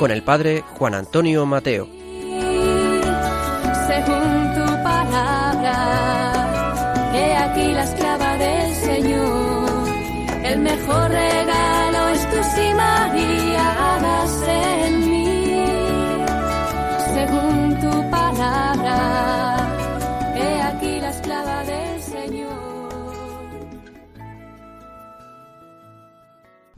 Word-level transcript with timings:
Con 0.00 0.10
el 0.10 0.22
padre 0.22 0.64
Juan 0.78 0.94
Antonio 0.94 1.44
Mateo. 1.44 1.86
según 3.86 4.54
tu 4.54 4.64
palabra. 4.82 5.74
He 7.12 7.36
aquí 7.36 7.74
la 7.74 7.82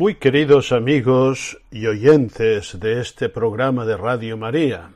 Muy 0.03 0.17
queridos 0.17 0.73
amigos 0.73 1.63
y 1.71 1.87
oyentes 1.87 2.81
de 2.81 3.01
este 3.01 3.29
programa 3.29 3.87
de 3.87 3.97
Radio 3.97 4.37
María, 4.37 4.95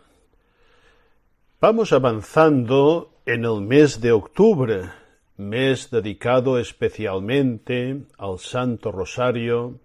vamos 1.61 1.93
avanzando 1.93 3.13
en 3.25 3.45
el 3.45 3.61
mes 3.61 4.01
de 4.01 4.11
octubre, 4.11 4.91
mes 5.37 5.93
dedicado 5.93 6.59
especialmente 6.59 8.03
al 8.19 8.41
Santo 8.41 8.91
Rosario, 8.91 9.79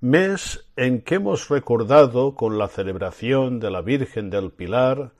mes 0.00 0.66
en 0.74 1.02
que 1.02 1.16
hemos 1.16 1.50
recordado 1.50 2.34
con 2.34 2.56
la 2.56 2.68
celebración 2.68 3.60
de 3.60 3.70
la 3.70 3.82
Virgen 3.82 4.30
del 4.30 4.52
Pilar 4.52 5.12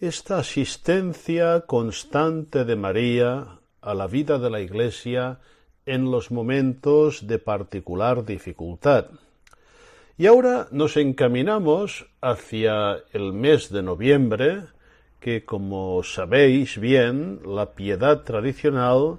esta 0.00 0.38
asistencia 0.38 1.60
constante 1.60 2.64
de 2.64 2.74
María 2.74 3.60
a 3.80 3.94
la 3.94 4.08
vida 4.08 4.40
de 4.40 4.50
la 4.50 4.60
Iglesia 4.60 5.38
en 5.86 6.10
los 6.10 6.30
momentos 6.30 7.26
de 7.26 7.38
particular 7.38 8.24
dificultad. 8.24 9.06
Y 10.16 10.26
ahora 10.26 10.68
nos 10.70 10.96
encaminamos 10.96 12.06
hacia 12.20 12.98
el 13.12 13.32
mes 13.32 13.70
de 13.70 13.82
noviembre, 13.82 14.62
que 15.20 15.44
como 15.44 16.02
sabéis 16.04 16.78
bien, 16.78 17.40
la 17.44 17.72
piedad 17.74 18.22
tradicional 18.22 19.18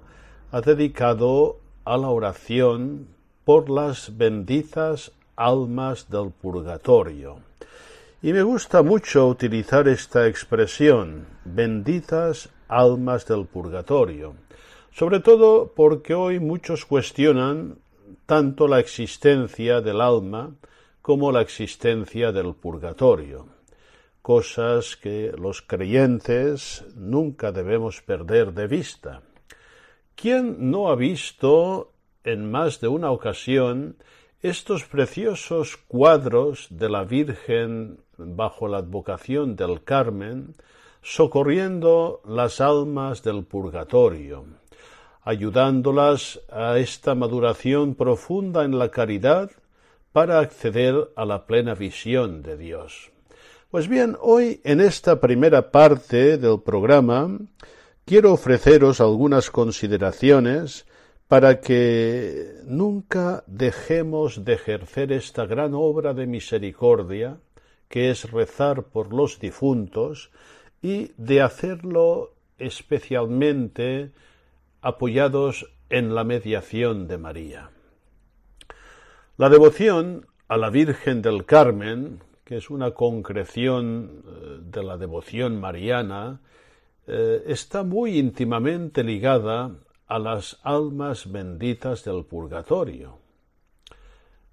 ha 0.52 0.62
dedicado 0.62 1.58
a 1.84 1.98
la 1.98 2.08
oración 2.08 3.08
por 3.44 3.70
las 3.70 4.18
benditas 4.18 5.12
almas 5.36 6.10
del 6.10 6.32
purgatorio. 6.32 7.40
Y 8.22 8.34
me 8.34 8.42
gusta 8.42 8.82
mucho 8.82 9.28
utilizar 9.28 9.88
esta 9.88 10.28
expresión, 10.28 11.28
benditas 11.44 12.50
almas 12.68 13.26
del 13.28 13.46
purgatorio, 13.46 14.34
sobre 14.98 15.20
todo 15.20 15.74
porque 15.76 16.14
hoy 16.14 16.40
muchos 16.40 16.86
cuestionan 16.86 17.80
tanto 18.26 18.66
la 18.66 18.80
existencia 18.80 19.82
del 19.82 20.00
alma 20.00 20.56
como 21.02 21.34
la 21.34 21.42
existencia 21.42 22.32
del 22.32 22.54
purgatorio, 22.54 23.48
cosas 24.22 24.96
que 24.96 25.34
los 25.38 25.62
creyentes 25.62 26.86
nunca 26.96 27.52
debemos 27.52 28.02
perder 28.02 28.54
de 28.54 28.68
vista. 28.68 29.22
¿Quién 30.16 30.72
no 30.72 30.90
ha 30.90 30.96
visto 30.96 31.92
en 32.24 32.50
más 32.50 32.80
de 32.80 32.88
una 32.88 33.12
ocasión 33.12 33.98
estos 34.42 34.86
preciosos 34.86 35.76
cuadros 35.76 36.68
de 36.70 36.88
la 36.88 37.04
Virgen 37.04 38.00
bajo 38.18 38.70
la 38.70 38.78
advocación 38.78 39.58
del 39.58 39.84
Carmen, 39.84 40.56
socorriendo 41.02 42.22
las 42.26 42.62
almas 42.62 43.24
del 43.24 43.44
purgatorio, 43.44 44.46
ayudándolas 45.26 46.40
a 46.52 46.78
esta 46.78 47.16
maduración 47.16 47.96
profunda 47.96 48.64
en 48.64 48.78
la 48.78 48.90
caridad 48.90 49.52
para 50.12 50.40
acceder 50.40 51.10
a 51.16 51.26
la 51.26 51.48
plena 51.48 51.74
visión 51.74 52.44
de 52.44 52.56
Dios. 52.56 53.12
Pues 53.72 53.90
bien, 53.90 54.16
hoy 54.22 54.62
en 54.64 54.80
esta 54.80 55.20
primera 55.20 55.72
parte 55.72 56.38
del 56.38 56.62
programa 56.62 57.40
quiero 58.06 58.34
ofreceros 58.34 59.02
algunas 59.02 59.50
consideraciones 59.50 60.86
para 61.28 61.60
que 61.60 62.62
nunca 62.64 63.44
dejemos 63.48 64.46
de 64.46 64.54
ejercer 64.54 65.12
esta 65.12 65.48
gran 65.48 65.74
obra 65.74 66.14
de 66.14 66.28
misericordia 66.28 67.40
que 67.90 68.12
es 68.12 68.32
rezar 68.32 68.84
por 68.84 69.12
los 69.12 69.40
difuntos 69.40 70.30
y 70.84 71.12
de 71.18 71.42
hacerlo 71.42 72.36
especialmente 72.60 74.12
apoyados 74.86 75.66
en 75.90 76.14
la 76.14 76.24
mediación 76.24 77.08
de 77.08 77.18
María. 77.18 77.72
La 79.36 79.50
devoción 79.50 80.28
a 80.48 80.58
la 80.58 80.70
Virgen 80.70 81.24
del 81.24 81.44
Carmen, 81.44 82.22
que 82.44 82.58
es 82.58 82.70
una 82.70 82.92
concreción 82.92 84.24
eh, 84.28 84.60
de 84.62 84.84
la 84.84 84.98
devoción 84.98 85.60
mariana, 85.60 86.40
eh, 87.08 87.44
está 87.48 87.82
muy 87.82 88.20
íntimamente 88.20 89.04
ligada 89.04 89.72
a 90.06 90.20
las 90.20 90.60
almas 90.62 91.32
benditas 91.32 92.04
del 92.04 92.24
purgatorio. 92.24 93.18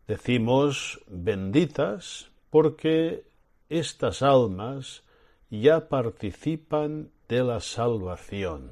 Decimos 0.09 0.99
benditas 1.09 2.31
porque 2.49 3.25
estas 3.69 4.23
almas 4.23 5.03
ya 5.51 5.91
participan 5.91 7.11
de 7.29 7.45
la 7.45 7.61
salvación, 7.61 8.71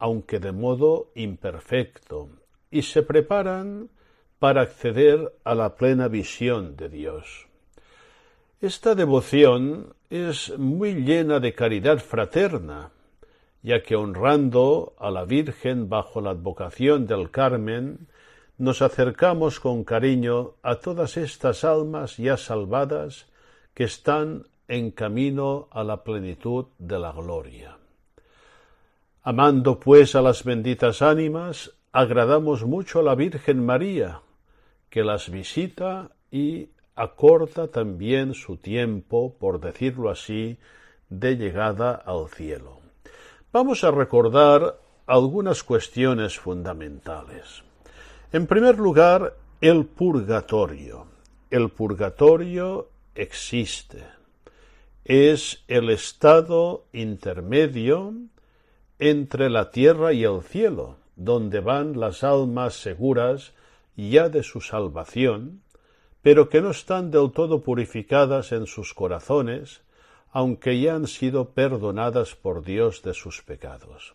aunque 0.00 0.40
de 0.40 0.50
modo 0.50 1.12
imperfecto, 1.14 2.30
y 2.70 2.82
se 2.82 3.02
preparan 3.02 3.90
para 4.40 4.62
acceder 4.62 5.32
a 5.44 5.54
la 5.54 5.76
plena 5.76 6.08
visión 6.08 6.74
de 6.76 6.88
Dios. 6.88 7.46
Esta 8.60 8.94
devoción 8.94 9.94
es 10.08 10.58
muy 10.58 10.94
llena 10.94 11.38
de 11.38 11.54
caridad 11.54 11.98
fraterna, 11.98 12.90
ya 13.62 13.82
que 13.82 13.94
honrando 13.94 14.94
a 14.98 15.10
la 15.10 15.24
Virgen 15.24 15.88
bajo 15.88 16.20
la 16.20 16.30
advocación 16.30 17.06
del 17.06 17.30
Carmen, 17.30 18.08
nos 18.56 18.82
acercamos 18.82 19.60
con 19.60 19.84
cariño 19.84 20.54
a 20.62 20.76
todas 20.76 21.16
estas 21.16 21.64
almas 21.64 22.16
ya 22.16 22.36
salvadas 22.36 23.26
que 23.74 23.84
están 23.84 24.46
en 24.68 24.92
camino 24.92 25.68
a 25.70 25.84
la 25.84 26.04
plenitud 26.04 26.66
de 26.78 26.98
la 26.98 27.12
gloria. 27.12 27.79
Amando 29.30 29.78
pues 29.78 30.16
a 30.16 30.22
las 30.22 30.42
benditas 30.42 31.02
ánimas, 31.02 31.70
agradamos 31.92 32.64
mucho 32.64 32.98
a 32.98 33.04
la 33.04 33.14
Virgen 33.14 33.64
María, 33.64 34.22
que 34.88 35.04
las 35.04 35.30
visita 35.30 36.10
y 36.32 36.70
acorta 36.96 37.68
también 37.68 38.34
su 38.34 38.56
tiempo, 38.56 39.36
por 39.38 39.60
decirlo 39.60 40.10
así, 40.10 40.58
de 41.10 41.36
llegada 41.36 41.92
al 41.94 42.28
cielo. 42.28 42.80
Vamos 43.52 43.84
a 43.84 43.92
recordar 43.92 44.80
algunas 45.06 45.62
cuestiones 45.62 46.36
fundamentales. 46.36 47.62
En 48.32 48.48
primer 48.48 48.80
lugar, 48.80 49.36
el 49.60 49.86
purgatorio. 49.86 51.06
El 51.50 51.70
purgatorio 51.70 52.88
existe. 53.14 54.04
Es 55.04 55.62
el 55.68 55.88
estado 55.90 56.86
intermedio 56.92 58.12
entre 59.00 59.50
la 59.50 59.70
tierra 59.70 60.12
y 60.12 60.24
el 60.24 60.42
cielo, 60.42 60.96
donde 61.16 61.60
van 61.60 61.98
las 61.98 62.22
almas 62.22 62.74
seguras 62.74 63.52
ya 63.96 64.28
de 64.28 64.42
su 64.42 64.60
salvación, 64.60 65.62
pero 66.22 66.48
que 66.48 66.60
no 66.60 66.70
están 66.70 67.10
del 67.10 67.32
todo 67.32 67.62
purificadas 67.62 68.52
en 68.52 68.66
sus 68.66 68.94
corazones, 68.94 69.82
aunque 70.32 70.80
ya 70.80 70.94
han 70.94 71.06
sido 71.06 71.50
perdonadas 71.50 72.34
por 72.34 72.62
Dios 72.62 73.02
de 73.02 73.14
sus 73.14 73.42
pecados. 73.42 74.14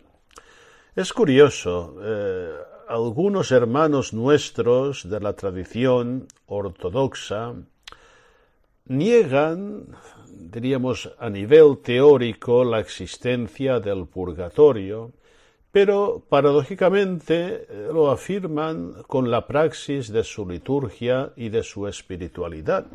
Es 0.96 1.12
curioso, 1.12 1.96
eh, 2.02 2.54
algunos 2.88 3.52
hermanos 3.52 4.14
nuestros 4.14 5.10
de 5.10 5.20
la 5.20 5.34
tradición 5.34 6.28
ortodoxa 6.46 7.56
niegan, 8.86 9.88
diríamos, 10.28 11.12
a 11.18 11.30
nivel 11.30 11.80
teórico 11.84 12.64
la 12.64 12.80
existencia 12.80 13.80
del 13.80 14.08
purgatorio, 14.08 15.12
pero 15.72 16.24
paradójicamente 16.30 17.66
eh, 17.68 17.90
lo 17.92 18.10
afirman 18.10 19.04
con 19.08 19.30
la 19.30 19.46
praxis 19.46 20.12
de 20.12 20.24
su 20.24 20.48
liturgia 20.48 21.34
y 21.36 21.50
de 21.50 21.64
su 21.64 21.88
espiritualidad. 21.88 22.86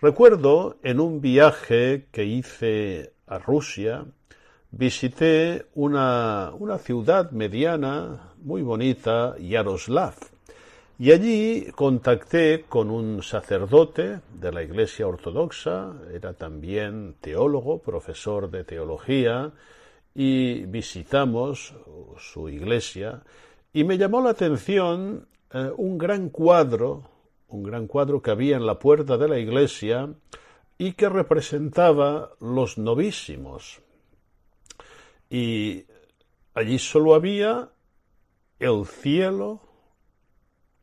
Recuerdo 0.00 0.76
en 0.82 1.00
un 1.00 1.20
viaje 1.20 2.08
que 2.12 2.24
hice 2.24 3.14
a 3.26 3.38
Rusia, 3.38 4.04
visité 4.70 5.66
una, 5.74 6.52
una 6.58 6.78
ciudad 6.78 7.30
mediana 7.30 8.34
muy 8.42 8.62
bonita, 8.62 9.36
Yaroslav, 9.38 10.14
y 11.02 11.10
allí 11.10 11.66
contacté 11.74 12.64
con 12.68 12.88
un 12.88 13.24
sacerdote 13.24 14.20
de 14.38 14.52
la 14.52 14.62
Iglesia 14.62 15.08
Ortodoxa, 15.08 15.94
era 16.14 16.32
también 16.32 17.16
teólogo, 17.20 17.82
profesor 17.82 18.48
de 18.48 18.62
teología, 18.62 19.50
y 20.14 20.64
visitamos 20.66 21.74
su 22.18 22.48
iglesia, 22.48 23.20
y 23.72 23.82
me 23.82 23.98
llamó 23.98 24.22
la 24.22 24.30
atención 24.30 25.26
eh, 25.52 25.72
un 25.76 25.98
gran 25.98 26.28
cuadro, 26.28 27.02
un 27.48 27.64
gran 27.64 27.88
cuadro 27.88 28.22
que 28.22 28.30
había 28.30 28.56
en 28.56 28.64
la 28.64 28.78
puerta 28.78 29.18
de 29.18 29.26
la 29.26 29.40
iglesia 29.40 30.08
y 30.78 30.92
que 30.92 31.08
representaba 31.08 32.30
los 32.38 32.78
novísimos. 32.78 33.82
Y 35.28 35.84
allí 36.54 36.78
solo 36.78 37.16
había 37.16 37.70
el 38.60 38.86
cielo 38.86 39.71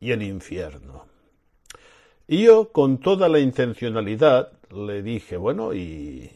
y 0.00 0.12
el 0.12 0.22
infierno. 0.22 1.06
Y 2.26 2.44
yo, 2.44 2.72
con 2.72 2.98
toda 2.98 3.28
la 3.28 3.38
intencionalidad, 3.38 4.52
le 4.70 5.02
dije, 5.02 5.36
bueno, 5.36 5.74
y, 5.74 6.30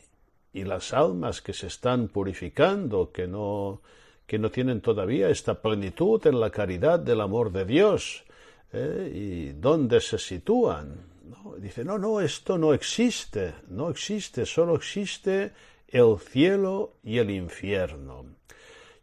y 0.52 0.64
las 0.64 0.92
almas 0.92 1.40
que 1.40 1.52
se 1.52 1.68
están 1.68 2.08
purificando, 2.08 3.10
que 3.12 3.26
no, 3.26 3.80
que 4.26 4.38
no 4.38 4.50
tienen 4.50 4.80
todavía 4.80 5.28
esta 5.28 5.60
plenitud 5.60 6.26
en 6.26 6.40
la 6.40 6.50
caridad 6.50 6.98
del 6.98 7.20
amor 7.20 7.52
de 7.52 7.64
Dios, 7.64 8.24
¿eh? 8.72 9.10
¿y 9.14 9.52
dónde 9.52 10.00
se 10.00 10.18
sitúan? 10.18 11.12
Dice, 11.58 11.84
no, 11.84 11.98
no, 11.98 12.20
esto 12.20 12.58
no 12.58 12.74
existe, 12.74 13.54
no 13.68 13.90
existe, 13.90 14.46
solo 14.46 14.76
existe 14.76 15.52
el 15.88 16.18
cielo 16.18 16.94
y 17.02 17.18
el 17.18 17.30
infierno. 17.30 18.26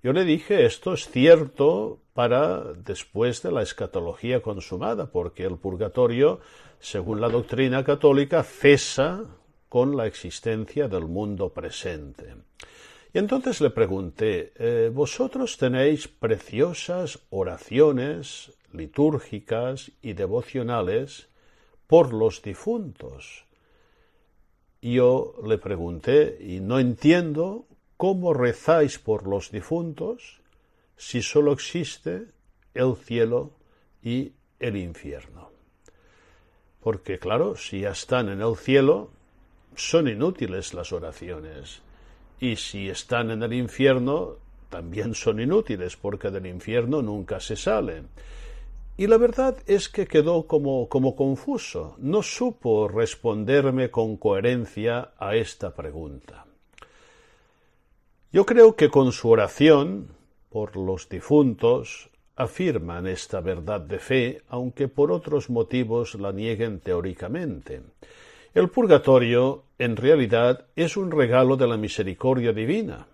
Yo 0.04 0.14
le 0.14 0.26
dije, 0.26 0.66
esto 0.66 0.94
es 0.94 1.08
cierto 1.08 2.00
para 2.14 2.74
después 2.74 3.42
de 3.42 3.52
la 3.52 3.62
escatología 3.62 4.42
consumada, 4.42 5.12
porque 5.12 5.44
el 5.44 5.58
purgatorio, 5.58 6.40
según 6.80 7.22
la 7.22 7.30
doctrina 7.30 7.84
católica, 7.84 8.44
cesa 8.44 9.26
con 9.70 9.96
la 9.96 10.08
existencia 10.08 10.88
del 10.88 11.06
mundo 11.06 11.50
presente. 11.50 12.36
Y 13.14 13.18
entonces 13.18 13.62
le 13.62 13.70
pregunté, 13.70 14.54
eh, 14.56 14.92
vosotros 14.94 15.58
tenéis 15.58 16.08
preciosas 16.08 17.20
oraciones 17.30 18.52
litúrgicas 18.74 19.92
y 20.02 20.14
devocionales 20.14 21.28
por 21.88 22.14
los 22.14 22.42
difuntos. 22.42 23.46
Yo 24.82 25.36
le 25.46 25.58
pregunté, 25.58 26.38
y 26.40 26.60
no 26.60 26.80
entiendo 26.80 27.66
cómo 27.98 28.34
rezáis 28.34 28.98
por 28.98 29.28
los 29.28 29.52
difuntos 29.52 30.41
si 31.02 31.24
sólo 31.24 31.52
existe 31.52 32.28
el 32.76 32.96
cielo 32.96 33.54
y 34.04 34.34
el 34.60 34.78
infierno. 34.78 35.50
Porque 36.80 37.18
claro, 37.18 37.56
si 37.56 37.80
ya 37.80 37.90
están 37.90 38.30
en 38.30 38.40
el 38.40 38.56
cielo, 38.56 39.10
son 39.76 40.08
inútiles 40.08 40.76
las 40.76 40.94
oraciones. 40.94 41.82
Y 42.40 42.56
si 42.56 42.88
están 42.88 43.32
en 43.32 43.42
el 43.42 43.54
infierno, 43.54 44.36
también 44.70 45.16
son 45.16 45.40
inútiles, 45.40 45.98
porque 45.98 46.30
del 46.30 46.46
infierno 46.46 47.02
nunca 47.02 47.40
se 47.40 47.56
sale. 47.56 48.04
Y 48.96 49.08
la 49.08 49.18
verdad 49.18 49.58
es 49.66 49.90
que 49.90 50.06
quedó 50.06 50.46
como, 50.46 50.88
como 50.88 51.16
confuso, 51.16 51.96
no 51.98 52.22
supo 52.22 52.88
responderme 52.88 53.90
con 53.90 54.18
coherencia 54.18 55.14
a 55.18 55.36
esta 55.36 55.74
pregunta. 55.74 56.46
Yo 58.32 58.46
creo 58.46 58.76
que 58.76 58.90
con 58.90 59.12
su 59.12 59.32
oración 59.32 60.21
por 60.52 60.76
los 60.76 61.08
difuntos 61.08 62.10
afirman 62.36 63.08
esta 63.08 63.40
verdad 63.40 63.80
de 63.82 64.00
fe, 64.00 64.42
aunque 64.50 64.88
por 64.88 65.12
otros 65.12 65.50
motivos 65.50 66.16
la 66.16 66.32
nieguen 66.32 66.82
teóricamente. 66.82 67.82
El 68.54 68.70
purgatorio, 68.70 69.64
en 69.80 69.96
realidad, 69.96 70.66
es 70.76 70.98
un 70.98 71.10
regalo 71.10 71.56
de 71.56 71.68
la 71.68 71.78
misericordia 71.78 72.52
divina, 72.52 73.08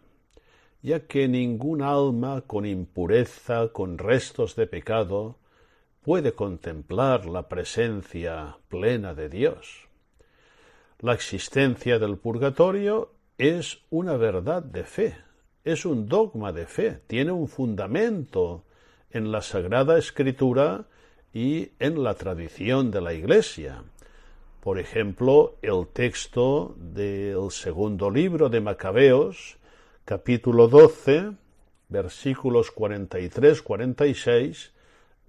ya 0.81 1.01
que 1.01 1.27
ningún 1.27 1.83
alma 1.83 2.41
con 2.41 2.65
impureza, 2.65 3.69
con 3.71 3.99
restos 3.99 4.55
de 4.55 4.65
pecado, 4.65 5.35
puede 6.01 6.31
contemplar 6.33 7.25
la 7.25 7.47
presencia 7.47 8.57
plena 8.67 9.13
de 9.13 9.29
Dios. 9.29 9.87
La 10.99 11.13
existencia 11.13 11.99
del 11.99 12.17
purgatorio 12.17 13.11
es 13.37 13.79
una 13.91 14.17
verdad 14.17 14.63
de 14.63 14.83
fe, 14.83 15.26
es 15.67 15.85
un 15.85 16.07
dogma 16.07 16.53
de 16.53 16.65
fe, 16.65 17.01
tiene 17.07 17.31
un 17.31 17.49
fundamento 17.49 18.63
en 19.11 19.31
la 19.33 19.41
Sagrada 19.41 19.97
Escritura 19.97 20.85
y 21.33 21.71
en 21.79 22.03
la 22.03 22.13
tradición 22.13 22.89
de 22.89 23.01
la 23.01 23.13
Iglesia. 23.13 23.83
Por 24.61 24.79
ejemplo, 24.79 25.55
el 25.61 25.87
texto 25.91 26.73
del 26.77 27.51
segundo 27.51 28.09
libro 28.09 28.47
de 28.47 28.61
Macabeos, 28.61 29.57
capítulo 30.05 30.69
12, 30.69 31.31
versículos 31.89 32.73
43-46, 32.73 34.71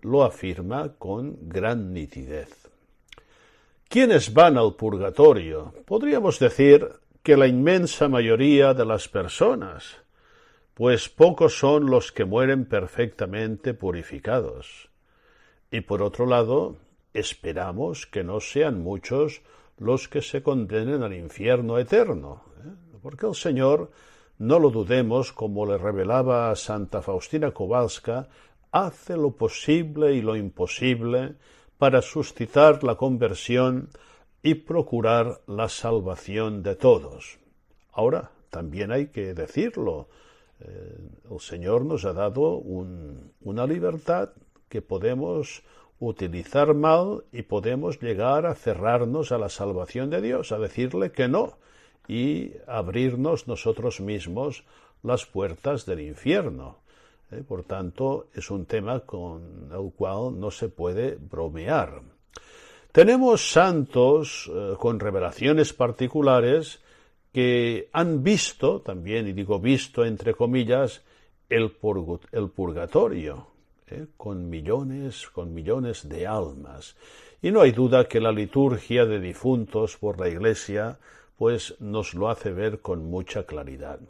lo 0.02 0.23
afirma 0.23 0.93
con 0.99 1.37
gran 1.49 1.93
nitidez. 1.93 2.69
¿Quiénes 3.88 4.32
van 4.32 4.56
al 4.56 4.76
purgatorio? 4.76 5.75
Podríamos 5.85 6.38
decir 6.38 6.88
que 7.25 7.37
la 7.37 7.49
inmensa 7.49 8.08
mayoría 8.08 8.73
de 8.73 8.85
las 8.85 9.08
personas, 9.08 9.96
pues 10.78 11.08
pocos 11.08 11.58
son 11.58 11.90
los 11.90 12.12
que 12.12 12.25
mueren 12.25 12.64
perfectamente 12.64 13.75
purificados. 13.75 14.88
Y 15.72 15.80
por 15.80 16.02
otro 16.02 16.25
lado, 16.25 16.76
esperamos 17.12 18.06
que 18.06 18.22
no 18.22 18.38
sean 18.38 18.80
muchos 18.80 19.42
los 19.76 20.06
que 20.06 20.23
se 20.23 20.40
condenen 20.40 21.02
al 21.02 21.14
infierno 21.14 21.80
eterno, 21.80 22.44
¿eh? 22.64 22.70
porque 23.02 23.26
el 23.26 23.35
Señor, 23.35 23.90
no 24.38 24.61
lo 24.61 24.70
dudemos, 24.70 25.32
como 25.32 25.66
le 25.66 25.78
revelaba 25.78 26.49
a 26.49 26.54
Santa 26.54 27.02
Faustina 27.02 27.50
Kowalska, 27.50 28.28
hace 28.70 29.16
lo 29.16 29.32
posible 29.32 30.14
y 30.14 30.23
lo 30.23 30.37
imposible 30.37 31.35
para 31.76 32.02
suscitar 32.02 32.85
la 32.85 32.94
conversión 32.94 33.88
y 34.44 34.54
procurar 34.54 35.40
la 35.49 35.68
salvación 35.68 36.62
de 36.62 36.76
todos. 36.76 37.40
Ahora, 37.90 38.30
también 38.50 38.92
hay 38.92 39.08
que 39.08 39.35
decirlo, 39.35 40.06
eh, 40.60 40.98
el 41.30 41.40
Señor 41.40 41.84
nos 41.84 42.04
ha 42.04 42.12
dado 42.12 42.56
una 42.56 43.66
libertad 43.66 44.30
que 44.68 44.82
podemos 44.82 45.62
utilizar 46.00 46.74
mal 46.74 47.24
y 47.32 47.42
podemos 47.42 48.00
llegar 48.00 48.46
a 48.46 48.54
cerrarnos 48.54 49.32
a 49.32 49.38
la 49.38 49.48
salvación 49.48 50.10
de 50.10 50.22
Dios, 50.22 50.52
a 50.52 50.58
decirle 50.58 51.10
que 51.10 51.28
no 51.28 51.58
y 52.06 52.52
abrirnos 52.66 53.48
nosotros 53.48 54.00
mismos 54.00 54.64
las 55.02 55.26
puertas 55.26 55.86
del 55.86 56.00
infierno. 56.00 56.78
¿eh? 57.30 57.42
por 57.46 57.64
tanto, 57.64 58.28
es 58.34 58.50
un 58.50 58.66
tema 58.66 59.00
con 59.00 59.70
el 59.72 59.92
cual 59.92 60.38
no 60.38 60.50
se 60.50 60.68
puede 60.68 61.16
bromear. 61.16 62.00
Tenemos 62.92 63.50
santos 63.50 64.50
eh, 64.52 64.74
con 64.78 64.98
revelaciones 64.98 65.72
particulares 65.72 66.80
que 67.32 67.88
han 67.92 68.23
visto, 68.23 68.80
también, 68.80 69.28
y 69.28 69.32
digo 69.32 69.58
visto 69.58 70.04
entre 70.04 70.35
comillas, 70.35 71.02
el, 71.49 71.70
purgatorio, 71.70 73.47
¿eh? 73.87 74.06
con 74.16 74.49
millones, 74.50 75.28
con 75.28 75.54
millones 75.54 76.08
de 76.08 76.26
almas. 76.26 76.97
Y 77.40 77.50
no 77.50 77.61
hay 77.61 77.73
duda 77.73 78.08
que 78.08 78.20
la 78.20 78.32
liturgia 78.32 79.06
de 79.06 79.20
difuntos 79.20 79.97
por 79.97 80.18
la 80.18 80.28
Iglesia, 80.28 80.99
pues 81.37 81.76
nos 81.80 82.14
lo 82.14 82.28
hace 82.28 82.50
ver 82.52 82.80
con 82.80 83.08
mucha 83.08 83.44
claridad. 83.44 84.00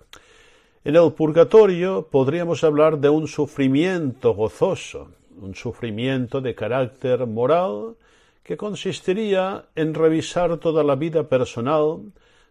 En 0.84 0.96
el 0.96 1.12
purgatorio 1.12 2.08
podríamos 2.10 2.64
hablar 2.64 2.98
de 2.98 3.10
un 3.10 3.28
sufrimiento 3.28 4.32
gozoso, 4.32 5.10
un 5.40 5.54
sufrimiento 5.54 6.40
de 6.40 6.54
carácter 6.54 7.26
moral 7.26 7.96
que 8.42 8.56
consistiría 8.56 9.66
en 9.74 9.92
revisar 9.92 10.56
toda 10.56 10.82
la 10.82 10.94
vida 10.94 11.28
personal, 11.28 12.00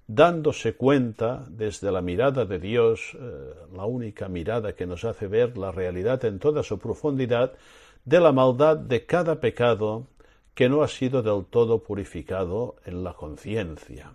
dándose 0.07 0.75
cuenta 0.75 1.43
desde 1.49 1.91
la 1.91 2.01
mirada 2.01 2.45
de 2.45 2.59
Dios, 2.59 3.15
eh, 3.19 3.53
la 3.75 3.85
única 3.85 4.29
mirada 4.29 4.73
que 4.73 4.87
nos 4.87 5.03
hace 5.03 5.27
ver 5.27 5.57
la 5.57 5.71
realidad 5.71 6.23
en 6.23 6.39
toda 6.39 6.63
su 6.63 6.79
profundidad, 6.79 7.53
de 8.05 8.19
la 8.21 8.31
maldad 8.31 8.77
de 8.77 9.05
cada 9.05 9.41
pecado 9.41 10.07
que 10.55 10.69
no 10.69 10.81
ha 10.81 10.87
sido 10.87 11.21
del 11.21 11.45
todo 11.45 11.83
purificado 11.83 12.77
en 12.85 13.03
la 13.03 13.13
conciencia. 13.13 14.13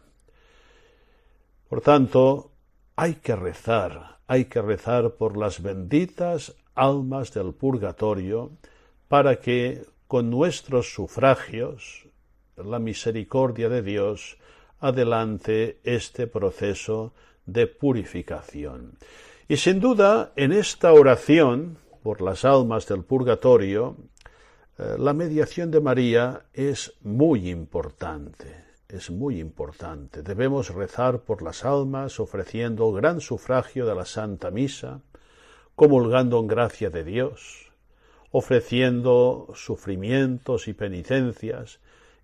Por 1.69 1.83
tanto, 1.83 2.51
hay 2.97 3.17
que 3.17 3.37
rezar, 3.37 4.19
hay 4.27 4.47
que 4.47 4.63
rezar 4.63 5.13
por 5.13 5.37
las 5.37 5.63
benditas 5.63 6.55
almas 6.75 7.33
del 7.35 7.53
purgatorio 7.53 8.51
para 9.09 9.37
que 9.37 9.85
con 10.07 10.31
nuestros 10.31 10.93
sufragios 10.93 12.07
la 12.57 12.79
misericordia 12.79 13.69
de 13.69 13.83
Dios 13.83 14.39
adelante 14.83 15.79
este 15.85 16.27
proceso 16.27 17.15
de 17.47 17.67
purificación. 17.67 18.99
Y 19.49 19.57
sin 19.57 19.81
duda, 19.81 20.33
en 20.37 20.53
esta 20.53 20.93
oración 20.93 21.79
por 22.03 22.21
las 22.21 22.45
almas 22.45 22.87
del 22.87 23.05
purgatorio, 23.05 23.97
eh, 24.79 24.97
la 24.99 25.13
mediación 25.13 25.71
de 25.71 25.81
María 25.81 26.47
es 26.53 26.95
muy 27.03 27.49
importante, 27.49 28.65
es 28.89 29.11
muy 29.11 29.41
importante. 29.41 30.23
Debemos 30.23 30.75
rezar 30.75 31.21
por 31.21 31.43
las 31.43 31.65
almas 31.65 32.19
ofreciendo 32.19 32.93
gran 32.93 33.21
sufragio 33.21 33.87
de 33.87 33.95
la 33.95 34.05
Santa 34.05 34.51
Misa, 34.51 35.01
comulgando 35.77 36.41
en 36.41 36.49
gracia 36.49 36.91
de 36.91 37.05
Dios, 37.05 37.71
ofreciendo 38.31 39.49
sufrimientos 39.55 40.67
y 40.67 40.73
penitencias, 40.73 41.81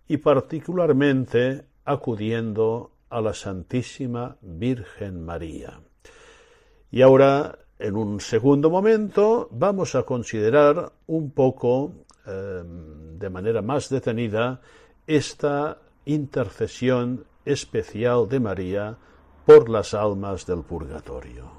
y 0.08 0.16
particularmente 0.16 1.64
acudiendo 1.88 2.90
a 3.08 3.22
la 3.22 3.32
Santísima 3.32 4.36
Virgen 4.42 5.24
María. 5.24 5.80
Y 6.90 7.00
ahora, 7.00 7.58
en 7.78 7.96
un 7.96 8.20
segundo 8.20 8.68
momento, 8.68 9.48
vamos 9.50 9.94
a 9.94 10.02
considerar 10.02 10.92
un 11.06 11.30
poco, 11.30 12.04
em, 12.26 13.18
de 13.18 13.30
manera 13.30 13.62
más 13.62 13.88
detenida, 13.88 14.60
esta 15.06 15.78
intercesión 16.04 17.24
especial 17.46 18.28
de 18.28 18.40
María 18.40 18.98
por 19.46 19.70
las 19.70 19.94
almas 19.94 20.44
del 20.44 20.64
purgatorio. 20.64 21.57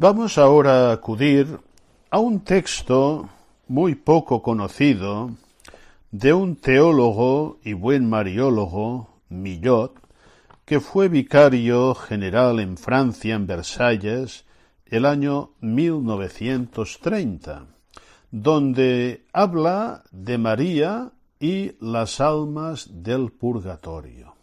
Vamos 0.00 0.38
ahora 0.38 0.90
a 0.90 0.92
acudir 0.92 1.58
a 2.08 2.20
un 2.20 2.44
texto 2.44 3.28
muy 3.66 3.96
poco 3.96 4.42
conocido 4.42 5.32
de 6.12 6.32
un 6.32 6.54
teólogo 6.54 7.58
y 7.64 7.72
buen 7.72 8.08
mariólogo, 8.08 9.10
Millot, 9.28 9.98
que 10.64 10.78
fue 10.78 11.08
vicario 11.08 11.96
general 11.96 12.60
en 12.60 12.76
Francia, 12.76 13.34
en 13.34 13.48
Versalles, 13.48 14.44
el 14.86 15.04
año 15.04 15.50
1930, 15.62 17.66
donde 18.30 19.26
habla 19.32 20.04
de 20.12 20.38
María 20.38 21.10
y 21.40 21.72
las 21.80 22.20
almas 22.20 22.88
del 23.02 23.32
purgatorio. 23.32 24.36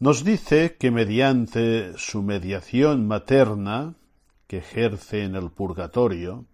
Nos 0.00 0.24
dice 0.24 0.76
que 0.76 0.90
mediante 0.90 1.92
su 1.96 2.24
mediación 2.24 3.06
materna, 3.06 3.94
ejerce 4.56 5.24
en 5.24 5.34
el 5.34 5.50
purgatorio, 5.50 6.46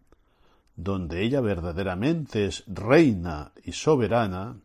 donde 0.76 1.22
ella 1.22 1.40
verdaderamente 1.40 2.46
es 2.46 2.64
reina 2.66 3.52
y 3.62 3.72
soberana, 3.72 4.56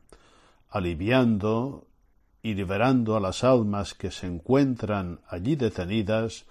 aliviando 0.70 1.88
y 2.42 2.54
liberando 2.54 3.15
a 3.15 3.20
las 3.20 3.44
almas 3.44 3.94
que 3.94 4.12
se 4.12 4.27
encuentran 4.27 5.20
allí 5.27 5.56
detenidas, 5.56 6.46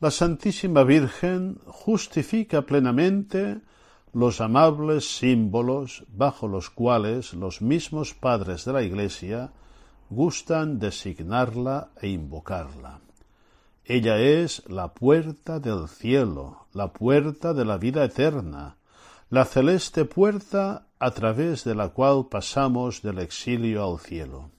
la 0.00 0.10
Santísima 0.10 0.84
Virgen 0.84 1.58
justifica 1.66 2.62
plenamente 2.62 3.60
los 4.12 4.40
amables 4.40 5.16
símbolos 5.16 6.04
bajo 6.08 6.48
los 6.48 6.70
cuales 6.70 7.34
los 7.34 7.60
mismos 7.60 8.14
padres 8.14 8.64
de 8.64 8.72
la 8.72 8.82
Iglesia 8.82 9.52
gustan 10.08 10.78
designarla 10.78 11.90
e 12.00 12.08
invocarla. 12.08 13.03
Ella 13.86 14.18
es 14.18 14.62
la 14.66 14.94
puerta 14.94 15.60
del 15.60 15.88
cielo, 15.88 16.66
la 16.72 16.92
puerta 16.92 17.52
de 17.52 17.66
la 17.66 17.76
vida 17.76 18.04
eterna, 18.04 18.76
la 19.28 19.44
celeste 19.44 20.06
puerta 20.06 20.86
a 20.98 21.10
través 21.10 21.64
de 21.64 21.74
la 21.74 21.90
cual 21.90 22.28
pasamos 22.30 23.02
del 23.02 23.18
exilio 23.18 23.84
al 23.84 23.98
cielo, 23.98 24.50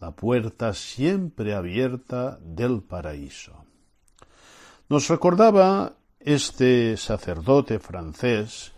la 0.00 0.12
puerta 0.12 0.72
siempre 0.72 1.54
abierta 1.54 2.38
del 2.40 2.82
paraíso. 2.82 3.52
Nos 4.88 5.08
recordaba 5.08 5.92
este 6.18 6.96
sacerdote 6.96 7.78
francés 7.78 8.72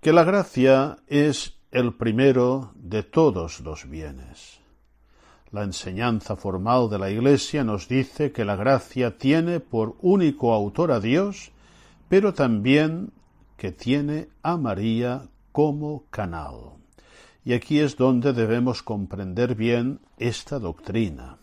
que 0.00 0.12
la 0.12 0.24
gracia 0.24 0.98
es 1.06 1.54
el 1.70 1.94
primero 1.94 2.72
de 2.74 3.04
todos 3.04 3.60
los 3.60 3.88
bienes. 3.88 4.63
La 5.54 5.62
enseñanza 5.62 6.34
formal 6.34 6.90
de 6.90 6.98
la 6.98 7.10
Iglesia 7.10 7.62
nos 7.62 7.86
dice 7.86 8.32
que 8.32 8.44
la 8.44 8.56
gracia 8.56 9.16
tiene 9.18 9.60
por 9.60 9.94
único 10.00 10.52
autor 10.52 10.90
a 10.90 10.98
Dios, 10.98 11.52
pero 12.08 12.34
también 12.34 13.12
que 13.56 13.70
tiene 13.70 14.26
a 14.42 14.56
María 14.56 15.28
como 15.52 16.06
canal. 16.10 16.72
Y 17.44 17.52
aquí 17.52 17.78
es 17.78 17.96
donde 17.96 18.32
debemos 18.32 18.82
comprender 18.82 19.54
bien 19.54 20.00
esta 20.18 20.58
doctrina. 20.58 21.38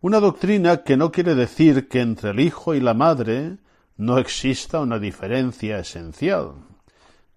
Una 0.00 0.18
doctrina 0.18 0.78
que 0.78 0.96
no 0.96 1.12
quiere 1.12 1.36
decir 1.36 1.86
que 1.86 2.00
entre 2.00 2.30
el 2.30 2.40
Hijo 2.40 2.74
y 2.74 2.80
la 2.80 2.92
Madre 2.92 3.58
no 3.96 4.18
exista 4.18 4.80
una 4.80 4.98
diferencia 4.98 5.78
esencial. 5.78 6.54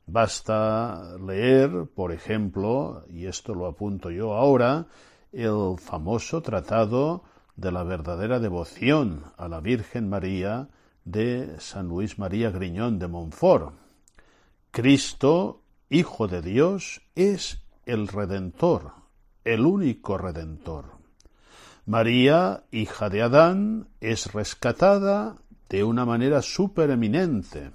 Basta 0.08 1.16
leer, 1.24 1.86
por 1.94 2.12
ejemplo, 2.12 3.06
y 3.08 3.28
esto 3.28 3.54
lo 3.54 3.68
apunto 3.68 4.10
yo 4.10 4.34
ahora, 4.34 4.88
el 5.36 5.78
famoso 5.78 6.42
tratado 6.42 7.24
de 7.58 7.72
la 7.72 7.84
verdadera 7.84 8.40
devoción 8.40 9.26
a 9.38 9.50
la 9.50 9.60
Virgen 9.60 10.08
María 10.08 10.70
de 11.04 11.60
San 11.60 11.90
Luis 11.90 12.18
María 12.18 12.52
Griñón 12.52 13.00
de 13.00 13.08
Montfort. 13.08 13.74
Cristo, 14.72 15.62
Hijo 15.90 16.28
de 16.28 16.42
Dios, 16.42 17.02
es 17.16 17.62
el 17.86 18.08
Redentor, 18.08 18.94
el 19.44 19.66
único 19.66 20.18
Redentor. 20.18 20.86
María, 21.86 22.64
hija 22.72 23.10
de 23.10 23.22
Adán, 23.22 23.90
es 24.02 24.34
rescatada 24.34 25.36
de 25.70 25.84
una 25.84 26.06
manera 26.06 26.42
supereminente. 26.42 27.72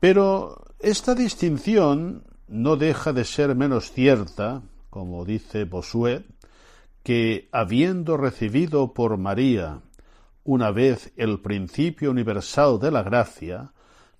Pero 0.00 0.64
esta 0.80 1.14
distinción 1.14 2.24
no 2.48 2.76
deja 2.76 3.12
de 3.12 3.24
ser 3.24 3.54
menos 3.54 3.92
cierta 3.92 4.62
como 4.90 5.24
dice 5.24 5.64
Bossuet, 5.64 6.24
que 7.02 7.48
habiendo 7.52 8.16
recibido 8.16 8.92
por 8.92 9.16
María 9.16 9.80
una 10.44 10.70
vez 10.70 11.12
el 11.16 11.40
principio 11.40 12.10
universal 12.10 12.78
de 12.78 12.90
la 12.90 13.02
gracia, 13.02 13.72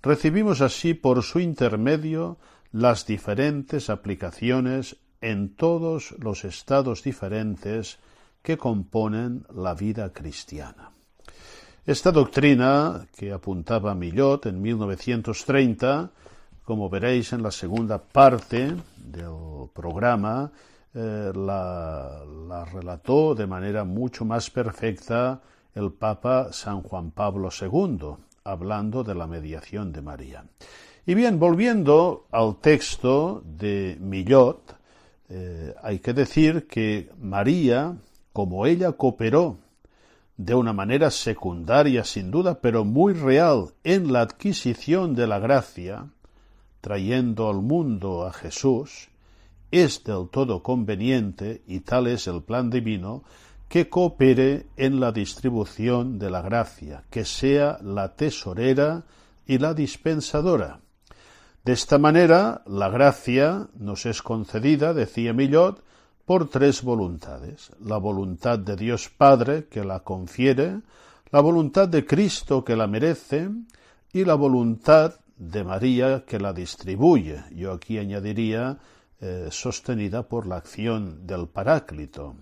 recibimos 0.03 0.61
así 0.61 0.95
por 0.95 1.23
su 1.23 1.41
intermedio 1.41 2.39
las 2.73 3.07
diferentes 3.07 3.91
aplicaciones 3.91 4.97
en 5.21 5.55
todos 5.55 6.15
los 6.19 6.45
estados 6.45 7.03
diferentes 7.03 7.99
que 8.43 8.57
componen 8.57 9.45
la 9.55 9.75
vida 9.75 10.13
cristiana. 10.13 10.93
Esta 11.85 12.13
doctrina 12.13 13.07
que 13.17 13.33
apuntaba 13.33 13.95
Millot 13.95 14.47
en 14.47 14.63
1930, 14.63 16.11
como 16.71 16.89
veréis 16.89 17.33
en 17.33 17.43
la 17.43 17.51
segunda 17.51 17.99
parte 17.99 18.73
del 18.97 19.69
programa, 19.75 20.53
eh, 20.95 21.33
la, 21.35 22.23
la, 22.47 22.65
relató 22.65 23.35
de 23.35 23.45
manera 23.45 23.83
mucho 23.83 24.25
más 24.25 24.51
perfecta 24.51 25.41
el 25.75 25.91
Papa 25.91 26.53
San 26.53 26.83
Juan 26.83 27.11
Pablo 27.11 27.49
II, 27.51 28.15
hablando 28.45 29.03
de 29.03 29.17
la 29.17 29.27
mediación 29.27 29.91
de 29.91 30.01
María. 30.01 30.45
Y 31.07 31.15
bien, 31.15 31.41
volviendo 31.41 32.29
al 32.31 32.61
texto 32.61 33.43
de 33.45 33.97
Millot, 33.99 34.77
eh, 35.29 35.75
hay 35.83 35.99
que 35.99 36.13
decir 36.13 36.69
que 36.69 37.11
María, 37.21 37.97
como 38.33 38.65
ella 38.65 38.93
cooperó 38.93 39.57
de 40.37 40.55
una 40.55 40.73
manera 40.73 41.11
secundaria 41.11 42.05
sin 42.05 42.31
duda, 42.31 42.61
pero 42.61 42.85
muy 42.85 43.13
real 43.13 43.71
en 43.83 44.13
la 44.13 44.21
adquisición 44.21 45.17
de 45.17 45.27
la 45.27 45.41
gracia, 45.41 46.07
trayendo 46.81 47.49
al 47.49 47.63
mundo 47.63 48.27
a 48.27 48.33
Jesús, 48.33 49.09
es 49.71 50.03
del 50.05 50.29
todo 50.31 50.63
conveniente, 50.63 51.63
y 51.67 51.81
tal 51.81 52.07
es 52.07 52.27
el 52.27 52.43
plan 52.43 52.71
divino, 52.71 53.23
que 53.69 53.89
coopere 53.89 54.67
en 54.77 54.99
la 54.99 55.13
distribución 55.13 56.19
de 56.19 56.31
la 56.31 56.43
gracia, 56.43 57.05
que 57.09 57.25
sea 57.25 57.79
la 57.83 58.17
tesorera 58.17 59.05
y 59.47 59.59
la 59.59 59.75
dispensadora. 59.75 60.81
De 61.65 61.73
esta 61.73 61.99
manera, 61.99 62.63
la 62.67 62.89
gracia 62.89 63.69
nos 63.79 64.07
es 64.07 64.23
concedida, 64.23 64.93
decía 64.93 65.33
Millot, 65.33 65.85
por 66.25 66.49
tres 66.49 66.83
voluntades. 66.83 67.71
La 67.81 67.99
voluntad 67.99 68.59
de 68.59 68.77
Dios 68.77 69.09
Padre, 69.09 69.67
que 69.69 69.85
la 69.85 70.01
confiere, 70.01 70.81
la 71.31 71.41
voluntad 71.41 71.89
de 71.89 72.05
Cristo, 72.05 72.65
que 72.65 72.77
la 72.77 72.87
merece, 72.87 73.51
y 74.13 74.25
la 74.25 74.35
voluntad 74.35 75.15
de 75.41 75.65
María, 75.65 76.25
que 76.27 76.39
la 76.39 76.53
distribuye. 76.53 77.43
Yo 77.51 77.73
aquí 77.73 77.97
añadiría 77.97 78.77
eh, 79.21 79.49
sostenida 79.51 80.23
por 80.29 80.47
la 80.47 80.57
acción 80.57 81.27
del 81.27 81.49
Paráclito. 81.49 82.37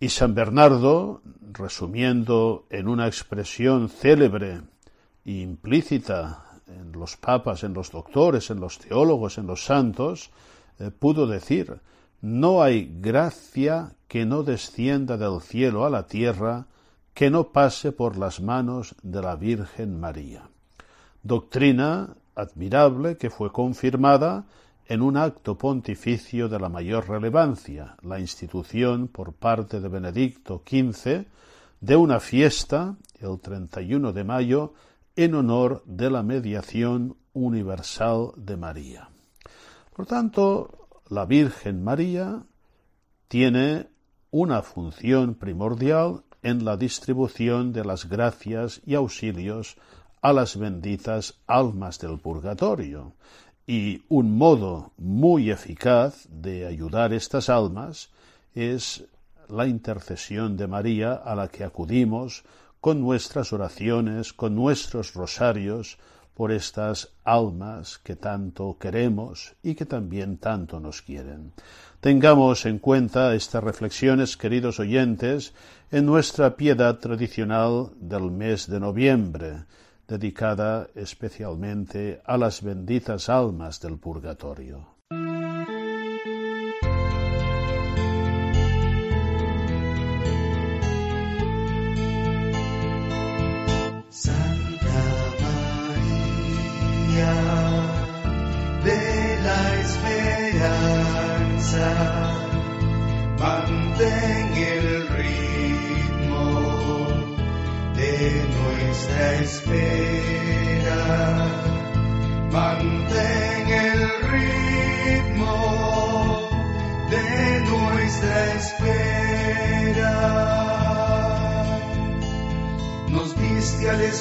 Y 0.00 0.08
San 0.08 0.34
Bernardo, 0.34 1.20
resumiendo 1.52 2.66
en 2.70 2.88
una 2.88 3.06
expresión 3.06 3.90
célebre 3.90 4.62
e 5.26 5.32
implícita 5.32 6.60
en 6.66 6.92
los 6.92 7.18
papas, 7.18 7.64
en 7.64 7.74
los 7.74 7.90
doctores, 7.90 8.48
en 8.50 8.60
los 8.60 8.78
teólogos, 8.78 9.36
en 9.36 9.46
los 9.46 9.64
santos, 9.66 10.30
eh, 10.78 10.90
pudo 10.90 11.26
decir, 11.26 11.80
no 12.22 12.62
hay 12.62 12.90
gracia 13.00 13.92
que 14.08 14.24
no 14.24 14.42
descienda 14.42 15.18
del 15.18 15.42
cielo 15.42 15.84
a 15.84 15.90
la 15.90 16.06
tierra, 16.06 16.66
que 17.12 17.28
no 17.28 17.52
pase 17.52 17.92
por 17.92 18.16
las 18.16 18.40
manos 18.40 18.94
de 19.02 19.20
la 19.20 19.36
Virgen 19.36 20.00
María. 20.00 20.48
Doctrina 21.24 22.14
admirable 22.34 23.16
que 23.16 23.30
fue 23.30 23.50
confirmada 23.50 24.44
en 24.86 25.00
un 25.00 25.16
acto 25.16 25.56
pontificio 25.56 26.50
de 26.50 26.60
la 26.60 26.68
mayor 26.68 27.08
relevancia, 27.08 27.96
la 28.02 28.20
institución 28.20 29.08
por 29.08 29.32
parte 29.32 29.80
de 29.80 29.88
Benedicto 29.88 30.62
XV 30.66 31.24
de 31.80 31.96
una 31.96 32.20
fiesta, 32.20 32.96
el 33.20 33.40
31 33.40 34.12
de 34.12 34.24
mayo, 34.24 34.74
en 35.16 35.34
honor 35.34 35.82
de 35.86 36.10
la 36.10 36.22
mediación 36.22 37.16
universal 37.32 38.32
de 38.36 38.58
María. 38.58 39.08
Por 39.96 40.04
tanto, 40.04 40.88
la 41.08 41.24
Virgen 41.24 41.82
María 41.82 42.42
tiene 43.28 43.88
una 44.30 44.60
función 44.60 45.36
primordial 45.36 46.22
en 46.42 46.66
la 46.66 46.76
distribución 46.76 47.72
de 47.72 47.86
las 47.86 48.10
gracias 48.10 48.82
y 48.84 48.94
auxilios 48.94 49.78
a 50.24 50.32
las 50.32 50.56
benditas 50.56 51.34
almas 51.46 51.98
del 51.98 52.18
purgatorio, 52.18 53.12
y 53.66 54.04
un 54.08 54.38
modo 54.38 54.92
muy 54.96 55.50
eficaz 55.50 56.26
de 56.30 56.64
ayudar 56.64 57.12
estas 57.12 57.50
almas 57.50 58.08
es 58.54 59.04
la 59.50 59.66
intercesión 59.66 60.56
de 60.56 60.66
María 60.66 61.12
a 61.12 61.34
la 61.34 61.48
que 61.48 61.62
acudimos 61.62 62.42
con 62.80 63.02
nuestras 63.02 63.52
oraciones, 63.52 64.32
con 64.32 64.54
nuestros 64.54 65.12
rosarios, 65.12 65.98
por 66.32 66.52
estas 66.52 67.10
almas 67.22 67.98
que 67.98 68.16
tanto 68.16 68.78
queremos 68.80 69.52
y 69.62 69.74
que 69.74 69.84
también 69.84 70.38
tanto 70.38 70.80
nos 70.80 71.02
quieren. 71.02 71.52
Tengamos 72.00 72.64
en 72.64 72.78
cuenta 72.78 73.34
estas 73.34 73.62
reflexiones, 73.62 74.38
queridos 74.38 74.80
oyentes, 74.80 75.52
en 75.90 76.06
nuestra 76.06 76.56
piedad 76.56 76.98
tradicional 76.98 77.90
del 78.00 78.30
mes 78.30 78.70
de 78.70 78.80
noviembre, 78.80 79.64
dedicada 80.06 80.88
especialmente 80.94 82.20
a 82.24 82.36
las 82.36 82.62
benditas 82.62 83.28
almas 83.28 83.80
del 83.80 83.98
purgatorio. 83.98 84.93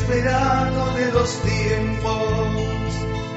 De 0.08 1.12
los 1.14 1.42
tiempos, 1.42 2.50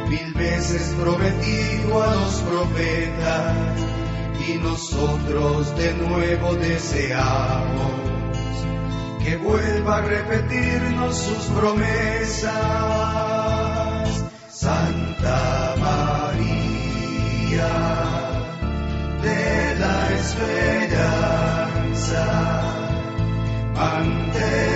mil 0.09 0.33
veces 0.35 0.95
prometido 1.01 2.03
a 2.03 2.15
los 2.15 2.35
profetas, 2.43 3.55
y 4.49 4.55
nosotros 4.59 5.77
de 5.77 5.95
nuevo 5.95 6.55
deseamos 6.57 7.93
que 9.25 9.37
vuelva 9.37 9.99
a 9.99 10.01
repetirnos 10.03 11.17
sus 11.17 11.45
promesas. 11.57 12.53
Santa 14.49 15.75
María 15.79 17.69
de 19.23 19.77
la 19.79 20.11
esperanza, 20.21 21.45
mantén 23.75 24.76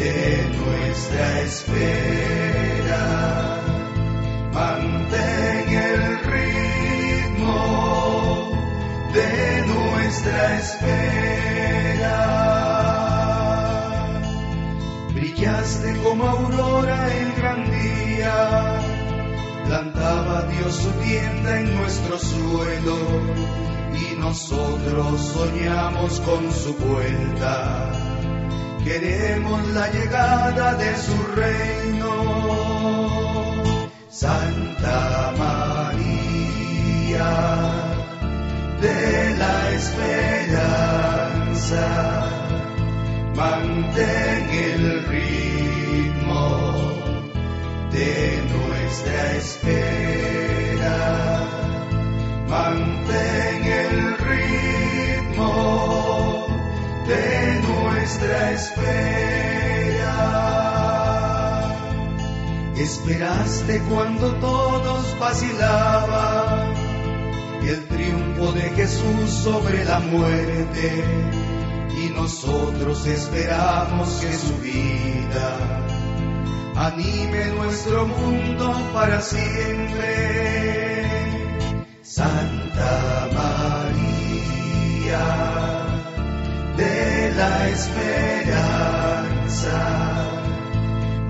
de 0.00 0.48
nuestra 0.56 1.40
espera. 1.42 3.04
Mantén 4.52 5.68
el 5.90 6.02
ritmo 6.32 7.58
de 9.12 9.66
nuestra 9.66 10.58
espera. 10.58 12.18
Brillaste 15.12 15.90
como 16.02 16.24
aurora 16.24 16.98
el 17.20 17.32
gran 17.34 17.60
día, 17.70 18.80
plantaba 19.66 20.42
Dios 20.52 20.74
su 20.76 20.90
tienda 21.04 21.60
en 21.60 21.76
nuestro 21.76 22.18
suelo 22.18 22.98
y 24.02 24.16
nosotros 24.16 25.20
soñamos 25.34 26.20
con 26.20 26.50
su 26.50 26.72
vuelta. 26.74 27.99
Queremos 28.90 29.68
la 29.68 29.86
llegada 29.88 30.74
de 30.74 30.96
su 30.96 31.16
reino. 31.36 32.12
Santa 34.08 35.32
María 35.38 36.20
espera. 58.60 60.16
Esperaste 62.76 63.80
cuando 63.90 64.34
todos 64.36 65.18
vacilaban 65.18 66.74
el 67.62 67.86
triunfo 67.88 68.52
de 68.52 68.70
Jesús 68.70 69.30
sobre 69.44 69.84
la 69.84 70.00
muerte 70.00 71.04
y 72.02 72.08
nosotros 72.10 73.06
esperamos 73.06 74.08
que 74.20 74.32
su 74.32 74.56
vida 74.58 75.58
anime 76.76 77.46
nuestro 77.56 78.06
mundo 78.06 78.74
para 78.94 79.20
siempre. 79.20 80.08
Santa 82.02 83.28
María 83.34 84.70
de 86.76 87.32
la 87.36 87.68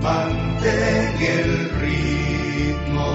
mantén 0.01 1.15
el 1.37 1.51
ritmo 1.81 3.11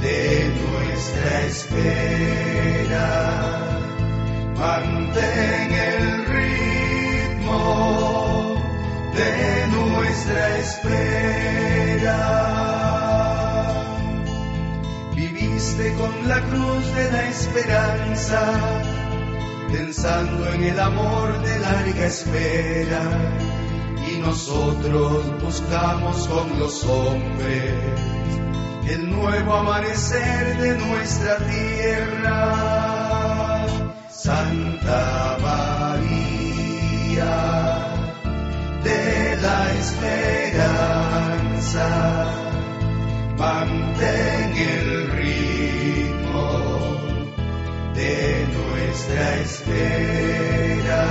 de 0.00 0.20
nuestra 0.62 1.32
espera. 1.52 3.08
Mantén 4.58 5.70
el 5.90 6.04
ritmo 6.36 7.62
de 9.14 9.32
nuestra 9.76 10.42
espera 10.58 11.12
con 15.98 16.28
la 16.28 16.40
cruz 16.40 16.94
de 16.94 17.10
la 17.10 17.28
esperanza, 17.28 18.40
pensando 19.70 20.52
en 20.52 20.64
el 20.64 20.78
amor 20.78 21.42
de 21.42 21.58
larga 21.58 22.06
espera. 22.06 23.51
Nosotros 24.22 25.42
buscamos 25.42 26.26
con 26.28 26.58
los 26.58 26.84
hombres 26.84 27.74
el 28.88 29.10
nuevo 29.10 29.54
amanecer 29.54 30.56
de 30.58 30.78
nuestra 30.78 31.36
tierra. 31.38 32.36
Santa 34.08 35.36
María 35.42 36.14
de 38.84 39.36
la 39.42 39.72
esperanza, 39.80 41.88
mantén 43.36 44.56
el 44.56 45.02
de 47.94 48.46
nuestra 48.56 49.36
espera. 49.40 51.04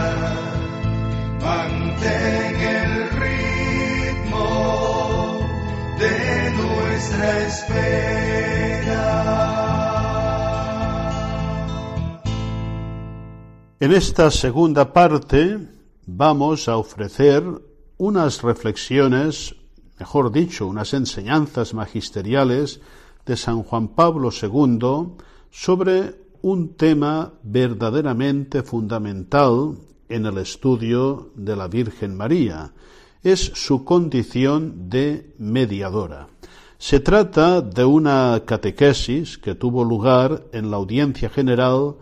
Mantén 1.41 2.55
el 2.55 2.90
espera. 7.09 8.11
En 13.79 13.91
esta 13.93 14.29
segunda 14.29 14.93
parte 14.93 15.57
vamos 16.05 16.67
a 16.69 16.77
ofrecer 16.77 17.43
unas 17.97 18.43
reflexiones, 18.43 19.55
mejor 19.99 20.31
dicho, 20.31 20.67
unas 20.67 20.93
enseñanzas 20.93 21.73
magisteriales 21.73 22.79
de 23.25 23.35
San 23.37 23.63
Juan 23.63 23.89
Pablo 23.89 24.29
II 24.31 25.15
sobre 25.49 26.15
un 26.41 26.75
tema 26.75 27.33
verdaderamente 27.43 28.63
fundamental 28.63 29.77
en 30.09 30.25
el 30.25 30.37
estudio 30.37 31.31
de 31.35 31.55
la 31.55 31.67
Virgen 31.67 32.15
María. 32.15 32.73
Es 33.23 33.39
su 33.39 33.85
condición 33.85 34.89
de 34.89 35.33
mediadora. 35.37 36.27
Se 36.81 36.99
trata 36.99 37.61
de 37.61 37.85
una 37.85 38.41
catequesis 38.43 39.37
que 39.37 39.53
tuvo 39.53 39.83
lugar 39.83 40.45
en 40.51 40.71
la 40.71 40.77
audiencia 40.77 41.29
general 41.29 41.97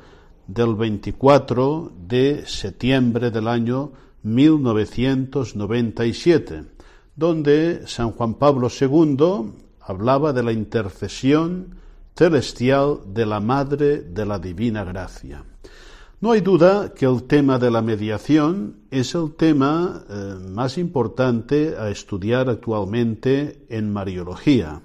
del 0.48 0.76
24 0.76 1.92
de 2.08 2.46
septiembre 2.48 3.30
del 3.30 3.50
año 3.50 3.92
1997, 4.24 6.64
donde 7.14 7.86
San 7.88 8.14
Juan 8.14 8.36
Pablo 8.36 8.70
II 8.70 9.52
hablaba 9.82 10.32
de 10.32 10.44
la 10.44 10.54
intercesión 10.54 11.76
celestial 12.16 13.00
de 13.06 13.26
la 13.26 13.42
Madre 13.42 14.00
de 14.00 14.26
la 14.26 14.40
Divina 14.40 14.86
Gracia. 14.86 15.44
No 16.22 16.34
hay 16.34 16.42
duda 16.42 16.94
que 16.94 17.06
el 17.06 17.24
tema 17.24 17.60
de 17.60 17.72
la 17.72 17.82
mediación 17.82 18.82
es 18.92 19.16
el 19.16 19.36
tema 19.36 20.04
eh, 20.10 20.36
más 20.50 20.78
importante 20.78 21.78
a 21.78 21.90
estudiar 21.90 22.50
actualmente 22.50 23.66
en 23.70 23.94
Mariología. 23.94 24.82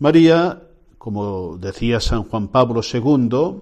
María, 0.00 0.64
como 0.98 1.56
decía 1.58 2.00
San 2.00 2.24
Juan 2.24 2.48
Pablo 2.48 2.80
II, 2.82 3.60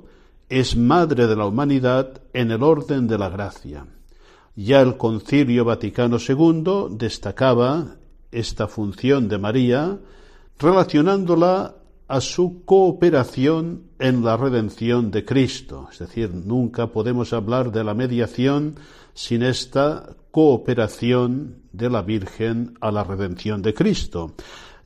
es 0.49 0.75
Madre 0.75 1.27
de 1.27 1.37
la 1.37 1.45
humanidad 1.45 2.23
en 2.33 2.51
el 2.51 2.63
orden 2.63 3.07
de 3.07 3.19
la 3.19 3.29
gracia. 3.29 3.87
Ya 4.55 4.81
el 4.81 4.97
Concilio 4.97 5.67
Vaticano 5.67 6.17
II 6.17 6.97
destacaba 6.97 7.97
esta 8.33 8.69
función 8.69 9.29
de 9.29 9.37
María 9.37 9.99
relacionándola 10.59 11.75
a 12.09 12.21
su 12.21 12.65
cooperación 12.65 13.83
en 13.99 14.25
la 14.25 14.37
redención 14.37 15.11
de 15.11 15.25
Cristo. 15.25 15.89
Es 15.91 15.99
decir, 15.99 16.33
nunca 16.33 16.89
podemos 16.89 17.33
hablar 17.33 17.73
de 17.73 17.83
la 17.83 17.95
mediación 17.95 18.77
sin 19.15 19.43
esta 19.43 20.15
cooperación 20.31 21.57
de 21.73 21.91
la 21.91 22.03
Virgen 22.03 22.77
a 22.81 22.93
la 22.93 23.03
redención 23.03 23.63
de 23.63 23.75
Cristo. 23.75 24.35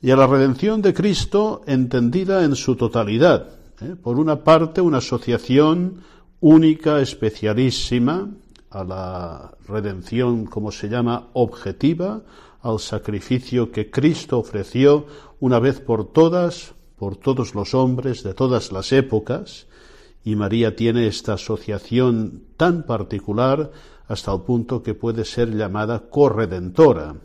Y 0.01 0.09
a 0.09 0.15
la 0.15 0.25
redención 0.25 0.81
de 0.81 0.93
Cristo 0.93 1.61
entendida 1.67 2.43
en 2.43 2.55
su 2.55 2.75
totalidad. 2.75 3.49
¿eh? 3.81 3.95
Por 4.01 4.17
una 4.17 4.43
parte, 4.43 4.81
una 4.81 4.97
asociación 4.97 6.01
única, 6.39 7.01
especialísima, 7.01 8.29
a 8.71 8.83
la 8.83 9.51
redención, 9.67 10.45
como 10.45 10.71
se 10.71 10.87
llama, 10.87 11.27
objetiva, 11.33 12.21
al 12.61 12.79
sacrificio 12.79 13.71
que 13.71 13.91
Cristo 13.91 14.39
ofreció 14.39 15.05
una 15.39 15.59
vez 15.59 15.81
por 15.81 16.11
todas 16.11 16.73
por 17.01 17.15
todos 17.15 17.55
los 17.55 17.73
hombres 17.73 18.21
de 18.21 18.35
todas 18.35 18.71
las 18.71 18.91
épocas, 18.91 19.65
y 20.23 20.35
María 20.35 20.75
tiene 20.75 21.07
esta 21.07 21.33
asociación 21.33 22.43
tan 22.57 22.83
particular 22.83 23.71
hasta 24.07 24.31
el 24.31 24.41
punto 24.41 24.83
que 24.83 24.93
puede 24.93 25.25
ser 25.25 25.49
llamada 25.49 26.11
corredentora. 26.11 27.15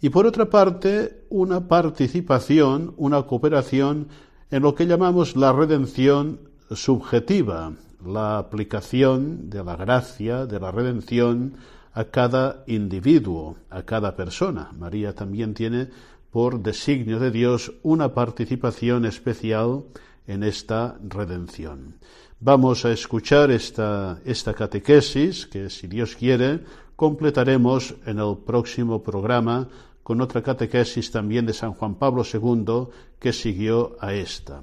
Y 0.00 0.08
por 0.08 0.24
otra 0.24 0.48
parte, 0.48 1.26
una 1.28 1.68
participación, 1.68 2.94
una 2.96 3.24
cooperación 3.24 4.08
en 4.50 4.62
lo 4.62 4.74
que 4.74 4.86
llamamos 4.86 5.36
la 5.36 5.52
redención 5.52 6.48
subjetiva, 6.70 7.74
la 8.02 8.38
aplicación 8.38 9.50
de 9.50 9.62
la 9.62 9.76
gracia, 9.76 10.46
de 10.46 10.58
la 10.58 10.70
redención 10.70 11.56
a 11.92 12.04
cada 12.04 12.64
individuo, 12.66 13.56
a 13.68 13.82
cada 13.82 14.16
persona. 14.16 14.72
María 14.74 15.14
también 15.14 15.52
tiene 15.52 15.90
por 16.32 16.60
designio 16.60 17.20
de 17.20 17.30
Dios 17.30 17.72
una 17.82 18.14
participación 18.14 19.04
especial 19.04 19.84
en 20.26 20.42
esta 20.42 20.98
redención. 21.06 21.98
Vamos 22.40 22.84
a 22.84 22.90
escuchar 22.90 23.50
esta, 23.50 24.18
esta 24.24 24.54
catequesis 24.54 25.46
que, 25.46 25.68
si 25.70 25.86
Dios 25.86 26.16
quiere, 26.16 26.64
completaremos 26.96 27.94
en 28.06 28.18
el 28.18 28.38
próximo 28.44 29.02
programa 29.02 29.68
con 30.02 30.20
otra 30.20 30.42
catequesis 30.42 31.10
también 31.10 31.46
de 31.46 31.52
San 31.52 31.74
Juan 31.74 31.94
Pablo 31.96 32.24
II 32.24 32.88
que 33.20 33.32
siguió 33.32 33.96
a 34.00 34.14
esta. 34.14 34.62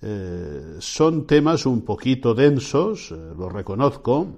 Eh, 0.00 0.76
son 0.78 1.26
temas 1.26 1.66
un 1.66 1.82
poquito 1.82 2.34
densos, 2.34 3.10
eh, 3.10 3.16
lo 3.36 3.48
reconozco, 3.48 4.28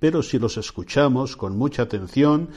pero 0.00 0.22
si 0.22 0.38
los 0.38 0.56
escuchamos 0.56 1.36
con 1.36 1.56
mucha 1.56 1.82
atención 1.82 2.48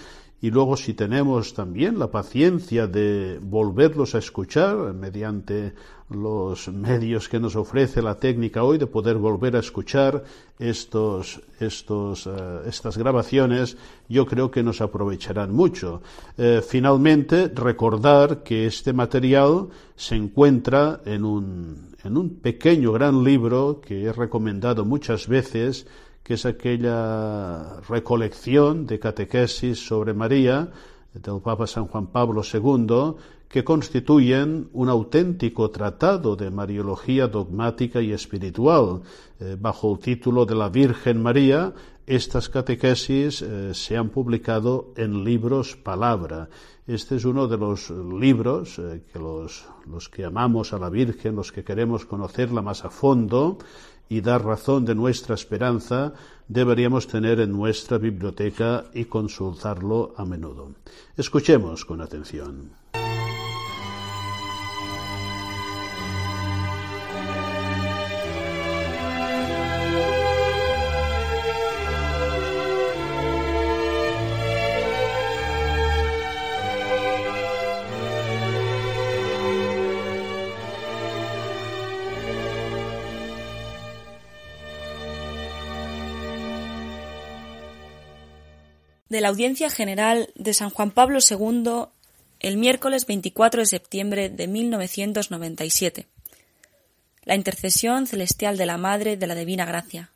y 0.43 0.51
luego 0.51 0.75
si 0.75 0.93
tenemos 0.93 1.53
también 1.53 1.97
la 1.97 2.11
paciencia 2.11 2.85
de 2.85 3.39
volverlos 3.41 4.13
a 4.13 4.17
escuchar 4.17 4.93
mediante 4.93 5.71
los 6.09 6.67
medios 6.67 7.29
que 7.29 7.39
nos 7.39 7.55
ofrece 7.55 8.01
la 8.01 8.19
técnica 8.19 8.61
hoy 8.61 8.77
de 8.77 8.85
poder 8.85 9.15
volver 9.15 9.55
a 9.55 9.59
escuchar 9.59 10.21
estos, 10.59 11.41
estos, 11.61 12.27
eh, 12.27 12.59
estas 12.67 12.97
grabaciones, 12.97 13.77
yo 14.09 14.25
creo 14.25 14.51
que 14.51 14.63
nos 14.63 14.81
aprovecharán 14.81 15.53
mucho. 15.53 16.01
Eh, 16.37 16.61
finalmente, 16.61 17.47
recordar 17.47 18.43
que 18.43 18.65
este 18.65 18.91
material 18.91 19.69
se 19.95 20.15
encuentra 20.15 20.99
en 21.05 21.23
un, 21.23 21.95
en 22.03 22.17
un 22.17 22.41
pequeño 22.41 22.91
gran 22.91 23.23
libro 23.23 23.79
que 23.79 24.03
he 24.03 24.11
recomendado 24.11 24.83
muchas 24.83 25.25
veces 25.29 25.87
que 26.23 26.35
es 26.35 26.45
aquella 26.45 27.81
recolección 27.81 28.87
de 28.87 28.99
catequesis 28.99 29.85
sobre 29.85 30.13
María 30.13 30.71
del 31.13 31.41
Papa 31.41 31.67
San 31.67 31.87
Juan 31.87 32.07
Pablo 32.07 32.41
II, 32.41 33.15
que 33.47 33.63
constituyen 33.63 34.69
un 34.73 34.89
auténtico 34.89 35.69
tratado 35.69 36.35
de 36.35 36.49
Mariología 36.49 37.27
dogmática 37.27 38.01
y 38.01 38.11
espiritual. 38.11 39.01
Eh, 39.39 39.57
bajo 39.59 39.93
el 39.93 39.99
título 39.99 40.45
de 40.45 40.55
la 40.55 40.69
Virgen 40.69 41.21
María, 41.21 41.71
estas 42.07 42.49
catequesis 42.49 43.43
eh, 43.43 43.73
se 43.75 43.95
han 43.95 44.09
publicado 44.09 44.93
en 44.97 45.23
libros 45.23 45.75
palabra. 45.75 46.49
Este 46.87 47.15
es 47.15 47.25
uno 47.25 47.47
de 47.47 47.57
los 47.57 47.91
libros 47.91 48.79
eh, 48.79 49.03
que 49.13 49.19
los, 49.19 49.65
los 49.85 50.09
que 50.09 50.25
amamos 50.25 50.73
a 50.73 50.79
la 50.79 50.89
Virgen, 50.89 51.35
los 51.35 51.51
que 51.51 51.63
queremos 51.63 52.05
conocerla 52.05 52.63
más 52.63 52.83
a 52.83 52.89
fondo, 52.89 53.59
y 54.13 54.21
dar 54.21 54.45
razón 54.45 54.85
de 54.85 54.93
nuestra 54.93 55.33
esperanza, 55.33 56.13
deberíamos 56.47 57.07
tener 57.07 57.39
en 57.39 57.51
nuestra 57.51 57.97
biblioteca 57.97 58.85
y 58.93 59.05
consultarlo 59.05 60.13
a 60.15 60.23
menudo. 60.23 60.75
Escuchemos 61.17 61.83
con 61.83 61.99
atención. 61.99 62.69
Audiencia 89.33 89.71
General 89.71 90.29
de 90.35 90.53
San 90.53 90.69
Juan 90.69 90.91
Pablo 90.91 91.17
II 91.17 91.85
el 92.39 92.55
miércoles 92.55 93.07
24 93.07 93.61
de 93.61 93.65
septiembre 93.65 94.29
de 94.29 94.47
1997. 94.47 96.05
La 97.23 97.33
intercesión 97.33 98.05
celestial 98.05 98.57
de 98.57 98.67
la 98.67 98.77
Madre 98.77 99.17
de 99.17 99.25
la 99.25 99.33
Divina 99.33 99.65
Gracia. 99.65 100.11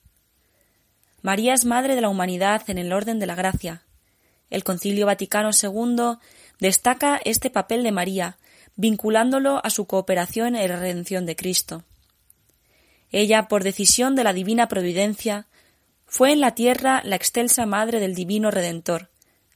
María 1.23 1.55
es 1.55 1.65
Madre 1.65 1.95
de 1.95 2.01
la 2.01 2.09
humanidad 2.09 2.61
en 2.69 2.77
el 2.77 2.93
orden 2.93 3.17
de 3.17 3.25
la 3.25 3.33
gracia. 3.33 3.81
El 4.51 4.63
Concilio 4.63 5.07
Vaticano 5.07 5.49
II 5.49 6.19
destaca 6.59 7.19
este 7.25 7.49
papel 7.49 7.81
de 7.81 7.91
María, 7.91 8.37
vinculándolo 8.75 9.65
a 9.65 9.71
su 9.71 9.87
cooperación 9.87 10.55
en 10.55 10.69
la 10.69 10.77
redención 10.77 11.25
de 11.25 11.35
Cristo. 11.35 11.83
Ella, 13.09 13.47
por 13.47 13.63
decisión 13.63 14.13
de 14.13 14.23
la 14.23 14.33
divina 14.33 14.67
providencia, 14.67 15.47
fue 16.17 16.31
en 16.31 16.41
la 16.41 16.55
tierra 16.55 17.03
la 17.05 17.15
excelsa 17.15 17.67
madre 17.67 17.99
del 17.99 18.15
divino 18.15 18.49
Redentor, 18.49 19.11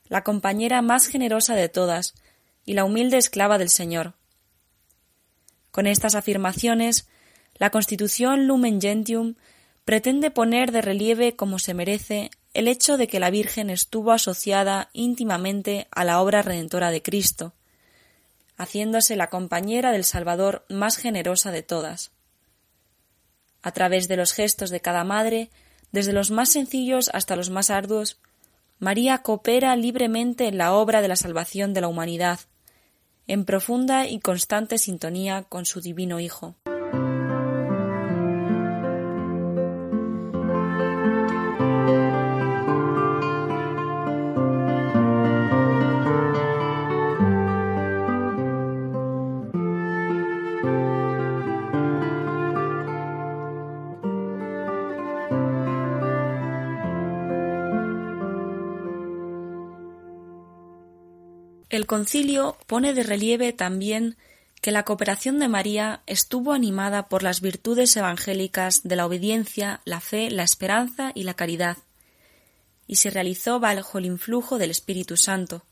la 0.10 0.24
compañera 0.24 0.84
más 0.84 1.08
generosa 1.08 1.56
de 1.56 1.70
todas 1.70 2.14
y 2.66 2.74
la 2.74 2.86
humilde 2.86 3.18
esclava 3.18 3.58
del 3.58 3.72
Señor. 3.72 4.14
Con 5.72 5.88
estas 5.88 6.14
afirmaciones, 6.14 7.08
la 7.56 7.72
Constitución 7.72 8.46
Lumen 8.46 8.80
Gentium 8.80 9.38
pretende 9.86 10.30
poner 10.30 10.72
de 10.72 10.84
relieve 10.84 11.36
como 11.36 11.58
se 11.58 11.74
merece 11.74 12.30
el 12.54 12.68
hecho 12.68 12.96
de 12.96 13.08
que 13.08 13.20
la 13.20 13.32
Virgen 13.32 13.72
estuvo 13.72 14.12
asociada 14.12 14.92
íntimamente 14.94 15.88
a 15.90 16.04
la 16.04 16.22
obra 16.22 16.44
redentora 16.44 16.92
de 16.92 17.02
Cristo, 17.02 17.56
haciéndose 18.56 19.16
la 19.16 19.32
compañera 19.32 19.92
del 19.92 20.04
Salvador 20.04 20.64
más 20.70 20.98
generosa 20.98 21.52
de 21.52 21.64
todas. 21.64 22.12
A 23.64 23.72
través 23.72 24.08
de 24.08 24.18
los 24.18 24.34
gestos 24.34 24.70
de 24.70 24.80
cada 24.80 25.04
madre 25.04 25.50
desde 25.92 26.14
los 26.14 26.32
más 26.32 26.50
sencillos 26.50 27.10
hasta 27.14 27.36
los 27.36 27.50
más 27.50 27.70
arduos, 27.70 28.20
María 28.80 29.20
coopera 29.20 29.76
libremente 29.76 30.48
en 30.48 30.58
la 30.58 30.74
obra 30.74 31.02
de 31.02 31.08
la 31.08 31.16
salvación 31.16 31.74
de 31.74 31.82
la 31.82 31.88
humanidad, 31.88 32.40
en 33.28 33.46
profunda 33.46 34.08
y 34.08 34.20
constante 34.20 34.78
sintonía 34.78 35.44
con 35.44 35.66
su 35.66 35.82
divino 35.82 36.20
Hijo. 36.20 36.56
El 61.82 61.88
concilio 61.88 62.60
pone 62.68 62.94
de 62.94 63.02
relieve 63.02 63.54
también 63.54 64.16
que 64.62 64.70
la 64.70 64.84
cooperación 64.84 65.40
de 65.40 65.48
María 65.48 66.04
estuvo 66.06 66.54
animada 66.54 67.10
por 67.10 67.24
las 67.24 67.42
virtudes 67.42 67.98
evangélicas 67.98 68.84
de 68.84 68.96
la 68.96 69.08
obediencia, 69.08 69.82
la 69.84 70.00
fe, 70.00 70.30
la 70.30 70.44
esperanza 70.44 71.12
y 71.16 71.24
la 71.24 71.34
caridad, 71.34 71.78
y 72.86 72.98
se 72.98 73.10
realizó 73.10 73.60
bajo 73.60 73.98
el 73.98 74.06
influjo 74.06 74.60
del 74.60 74.70
Espíritu 74.70 75.18
Santo. 75.18 75.66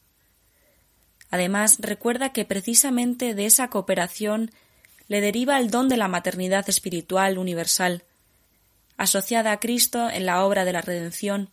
Además, 1.29 1.77
recuerda 1.77 2.33
que 2.33 2.43
precisamente 2.43 3.35
de 3.35 3.45
esa 3.45 3.67
cooperación 3.67 4.49
le 5.09 5.21
deriva 5.21 5.59
el 5.59 5.69
don 5.69 5.89
de 5.89 5.97
la 5.97 6.07
maternidad 6.07 6.67
espiritual 6.69 7.37
universal, 7.37 8.03
asociada 8.97 9.51
a 9.51 9.59
Cristo 9.59 10.09
en 10.09 10.25
la 10.25 10.43
obra 10.43 10.65
de 10.65 10.73
la 10.73 10.81
redención, 10.81 11.51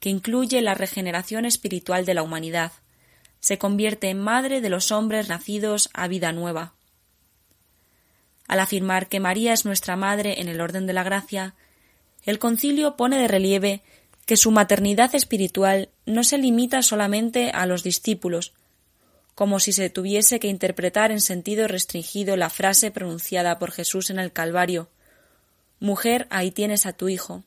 que 0.00 0.10
incluye 0.10 0.60
la 0.60 0.74
regeneración 0.74 1.46
espiritual 1.46 2.04
de 2.04 2.12
la 2.12 2.22
humanidad 2.22 2.72
se 3.46 3.58
convierte 3.58 4.10
en 4.10 4.18
madre 4.18 4.60
de 4.60 4.68
los 4.68 4.90
hombres 4.90 5.28
nacidos 5.28 5.88
a 5.94 6.08
vida 6.08 6.32
nueva. 6.32 6.74
Al 8.48 8.58
afirmar 8.58 9.08
que 9.08 9.20
María 9.20 9.52
es 9.52 9.64
nuestra 9.64 9.94
madre 9.94 10.40
en 10.40 10.48
el 10.48 10.60
orden 10.60 10.88
de 10.88 10.92
la 10.92 11.04
gracia, 11.04 11.54
el 12.24 12.40
concilio 12.40 12.96
pone 12.96 13.18
de 13.18 13.28
relieve 13.28 13.84
que 14.24 14.36
su 14.36 14.50
maternidad 14.50 15.14
espiritual 15.14 15.90
no 16.06 16.24
se 16.24 16.38
limita 16.38 16.82
solamente 16.82 17.52
a 17.52 17.66
los 17.66 17.84
discípulos, 17.84 18.52
como 19.36 19.60
si 19.60 19.72
se 19.72 19.90
tuviese 19.90 20.40
que 20.40 20.48
interpretar 20.48 21.12
en 21.12 21.20
sentido 21.20 21.68
restringido 21.68 22.36
la 22.36 22.50
frase 22.50 22.90
pronunciada 22.90 23.60
por 23.60 23.70
Jesús 23.70 24.10
en 24.10 24.18
el 24.18 24.32
Calvario 24.32 24.88
Mujer, 25.78 26.26
ahí 26.30 26.50
tienes 26.50 26.84
a 26.84 26.94
tu 26.94 27.08
hijo. 27.08 27.44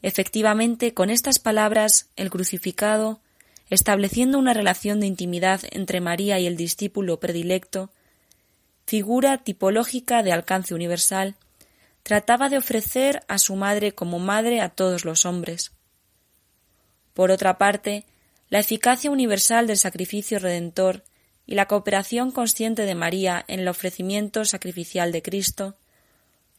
Efectivamente, 0.00 0.94
con 0.94 1.10
estas 1.10 1.38
palabras, 1.38 2.08
el 2.16 2.30
crucificado 2.30 3.20
estableciendo 3.70 4.38
una 4.38 4.54
relación 4.54 5.00
de 5.00 5.06
intimidad 5.06 5.60
entre 5.70 6.00
María 6.00 6.38
y 6.38 6.46
el 6.46 6.56
discípulo 6.56 7.18
predilecto, 7.18 7.90
figura 8.86 9.38
tipológica 9.38 10.22
de 10.22 10.32
alcance 10.32 10.74
universal, 10.74 11.34
trataba 12.02 12.48
de 12.48 12.58
ofrecer 12.58 13.22
a 13.26 13.38
su 13.38 13.56
madre 13.56 13.92
como 13.92 14.18
madre 14.20 14.60
a 14.60 14.68
todos 14.68 15.04
los 15.04 15.26
hombres. 15.26 15.72
Por 17.14 17.30
otra 17.30 17.58
parte, 17.58 18.04
la 18.48 18.60
eficacia 18.60 19.10
universal 19.10 19.66
del 19.66 19.76
sacrificio 19.76 20.38
redentor 20.38 21.02
y 21.46 21.54
la 21.54 21.66
cooperación 21.66 22.30
consciente 22.30 22.82
de 22.82 22.94
María 22.94 23.44
en 23.48 23.60
el 23.60 23.68
ofrecimiento 23.68 24.44
sacrificial 24.44 25.10
de 25.10 25.22
Cristo 25.22 25.76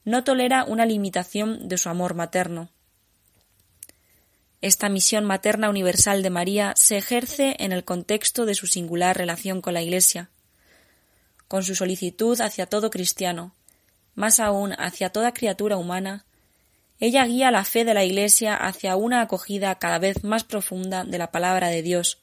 no 0.03 0.23
tolera 0.23 0.63
una 0.63 0.85
limitación 0.85 1.67
de 1.67 1.77
su 1.77 1.89
amor 1.89 2.13
materno. 2.13 2.69
Esta 4.61 4.89
misión 4.89 5.23
materna 5.23 5.69
universal 5.69 6.23
de 6.23 6.29
María 6.29 6.73
se 6.75 6.97
ejerce 6.97 7.55
en 7.59 7.71
el 7.71 7.83
contexto 7.83 8.45
de 8.45 8.55
su 8.55 8.65
singular 8.67 9.15
relación 9.15 9.61
con 9.61 9.73
la 9.73 9.81
Iglesia, 9.81 10.29
con 11.47 11.63
su 11.63 11.75
solicitud 11.75 12.39
hacia 12.41 12.65
todo 12.65 12.89
cristiano, 12.89 13.53
más 14.15 14.39
aún 14.39 14.73
hacia 14.79 15.11
toda 15.11 15.33
criatura 15.33 15.77
humana, 15.77 16.25
ella 16.99 17.25
guía 17.25 17.51
la 17.51 17.63
fe 17.63 17.85
de 17.85 17.93
la 17.93 18.03
Iglesia 18.03 18.55
hacia 18.55 18.95
una 18.95 19.21
acogida 19.21 19.75
cada 19.75 19.99
vez 19.99 20.23
más 20.23 20.43
profunda 20.43 21.03
de 21.03 21.19
la 21.19 21.31
palabra 21.31 21.67
de 21.67 21.83
Dios, 21.83 22.19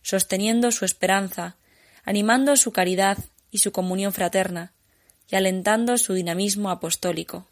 sosteniendo 0.00 0.72
su 0.72 0.86
esperanza, 0.86 1.56
animando 2.04 2.56
su 2.56 2.72
caridad 2.72 3.18
y 3.50 3.58
su 3.58 3.72
comunión 3.72 4.14
fraterna, 4.14 4.72
y 5.28 5.36
alentando 5.36 5.98
su 5.98 6.14
dinamismo 6.14 6.70
apostólico. 6.70 7.46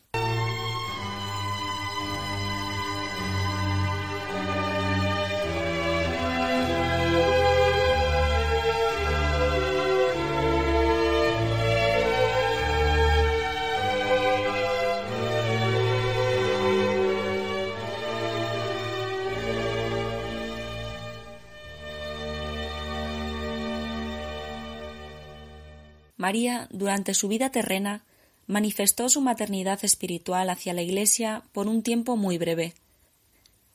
María, 26.25 26.69
durante 26.71 27.13
su 27.13 27.29
vida 27.29 27.51
terrena, 27.51 28.03
manifestó 28.47 29.11
su 29.11 29.21
maternidad 29.21 29.85
espiritual 29.85 30.49
hacia 30.49 30.73
la 30.73 30.81
Iglesia 30.81 31.43
por 31.53 31.67
un 31.69 31.83
tiempo 31.83 32.17
muy 32.17 32.39
breve. 32.39 32.73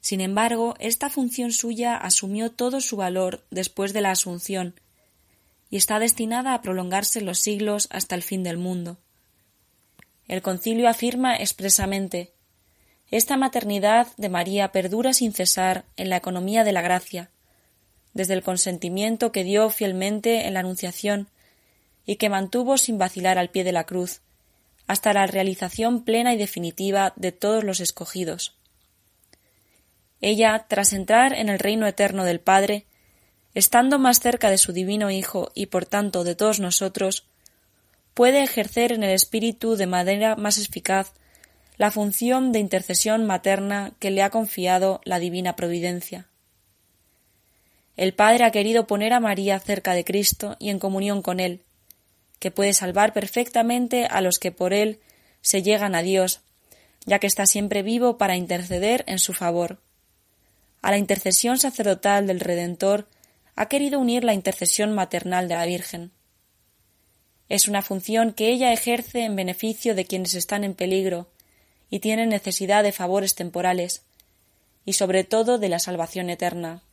Sin 0.01 0.19
embargo, 0.19 0.73
esta 0.79 1.11
función 1.11 1.51
suya 1.51 1.95
asumió 1.95 2.49
todo 2.49 2.81
su 2.81 2.95
valor 2.95 3.45
después 3.51 3.93
de 3.93 4.01
la 4.01 4.09
Asunción, 4.09 4.73
y 5.69 5.77
está 5.77 5.99
destinada 5.99 6.55
a 6.55 6.63
prolongarse 6.63 7.21
los 7.21 7.37
siglos 7.37 7.87
hasta 7.91 8.15
el 8.15 8.23
fin 8.23 8.41
del 8.41 8.57
mundo. 8.57 8.97
El 10.27 10.41
concilio 10.41 10.89
afirma 10.89 11.35
expresamente 11.35 12.33
esta 13.11 13.37
maternidad 13.37 14.07
de 14.17 14.29
María 14.29 14.71
perdura 14.71 15.13
sin 15.13 15.33
cesar 15.33 15.85
en 15.97 16.09
la 16.09 16.17
economía 16.17 16.63
de 16.63 16.71
la 16.71 16.81
gracia, 16.81 17.29
desde 18.15 18.33
el 18.33 18.41
consentimiento 18.41 19.31
que 19.31 19.43
dio 19.43 19.69
fielmente 19.69 20.47
en 20.47 20.55
la 20.55 20.61
Anunciación 20.61 21.29
y 22.09 22.15
que 22.15 22.27
mantuvo 22.27 22.79
sin 22.79 22.97
vacilar 22.97 23.37
al 23.37 23.51
pie 23.51 23.63
de 23.63 23.71
la 23.71 23.83
cruz, 23.83 24.21
hasta 24.87 25.13
la 25.13 25.27
realización 25.27 26.03
plena 26.03 26.33
y 26.33 26.37
definitiva 26.37 27.13
de 27.17 27.31
todos 27.31 27.63
los 27.63 27.79
escogidos. 27.81 28.55
Ella, 30.19 30.65
tras 30.67 30.93
entrar 30.93 31.33
en 31.33 31.49
el 31.49 31.59
reino 31.59 31.85
eterno 31.85 32.23
del 32.23 32.39
Padre, 32.39 32.87
estando 33.53 33.99
más 33.99 34.21
cerca 34.21 34.49
de 34.49 34.57
su 34.57 34.73
divino 34.73 35.11
Hijo 35.11 35.51
y 35.53 35.67
por 35.67 35.85
tanto 35.85 36.23
de 36.23 36.33
todos 36.33 36.59
nosotros, 36.59 37.27
puede 38.15 38.41
ejercer 38.41 38.91
en 38.91 39.03
el 39.03 39.11
Espíritu 39.11 39.75
de 39.75 39.85
manera 39.85 40.35
más 40.35 40.57
eficaz 40.57 41.13
la 41.77 41.91
función 41.91 42.51
de 42.51 42.57
intercesión 42.57 43.27
materna 43.27 43.91
que 43.99 44.09
le 44.09 44.23
ha 44.23 44.31
confiado 44.31 44.99
la 45.03 45.19
divina 45.19 45.55
providencia. 45.55 46.27
El 47.97 48.15
Padre 48.15 48.45
ha 48.45 48.51
querido 48.51 48.87
poner 48.87 49.13
a 49.13 49.19
María 49.19 49.59
cerca 49.59 49.93
de 49.93 50.03
Cristo 50.03 50.55
y 50.57 50.71
en 50.71 50.79
comunión 50.79 51.21
con 51.21 51.39
Él, 51.39 51.61
que 52.39 52.51
puede 52.51 52.73
salvar 52.73 53.13
perfectamente 53.13 54.05
a 54.05 54.21
los 54.21 54.39
que 54.39 54.51
por 54.51 54.73
Él 54.73 54.99
se 55.41 55.61
llegan 55.61 55.95
a 55.95 56.01
Dios, 56.01 56.41
ya 57.05 57.19
que 57.19 57.27
está 57.27 57.45
siempre 57.45 57.83
vivo 57.83 58.17
para 58.17 58.35
interceder 58.35 59.03
en 59.07 59.19
su 59.19 59.33
favor. 59.33 59.79
A 60.81 60.91
la 60.91 60.97
intercesión 60.97 61.57
sacerdotal 61.59 62.27
del 62.27 62.39
Redentor 62.39 63.07
ha 63.55 63.67
querido 63.67 63.99
unir 63.99 64.23
la 64.23 64.33
intercesión 64.33 64.93
maternal 64.93 65.47
de 65.47 65.55
la 65.55 65.65
Virgen. 65.65 66.11
Es 67.49 67.67
una 67.67 67.81
función 67.81 68.31
que 68.31 68.49
ella 68.49 68.71
ejerce 68.71 69.25
en 69.25 69.35
beneficio 69.35 69.95
de 69.95 70.05
quienes 70.05 70.35
están 70.35 70.63
en 70.63 70.75
peligro 70.75 71.27
y 71.89 71.99
tienen 71.99 72.29
necesidad 72.29 72.83
de 72.83 72.91
favores 72.91 73.35
temporales, 73.35 74.03
y 74.85 74.93
sobre 74.93 75.23
todo 75.23 75.57
de 75.57 75.69
la 75.69 75.79
salvación 75.79 76.29
eterna. 76.29 76.83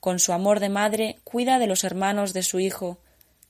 Con 0.00 0.18
su 0.18 0.32
amor 0.32 0.60
de 0.60 0.68
madre 0.68 1.18
cuida 1.24 1.58
de 1.58 1.66
los 1.66 1.84
hermanos 1.84 2.32
de 2.32 2.42
su 2.42 2.60
Hijo, 2.60 2.98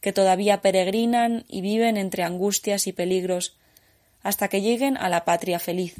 que 0.06 0.12
todavía 0.12 0.62
peregrinan 0.62 1.44
y 1.48 1.62
viven 1.62 1.96
entre 1.96 2.22
angustias 2.22 2.86
y 2.86 2.92
peligros, 2.92 3.56
hasta 4.22 4.46
que 4.46 4.62
lleguen 4.62 4.96
a 4.96 5.08
la 5.08 5.24
patria 5.24 5.58
feliz. 5.58 5.96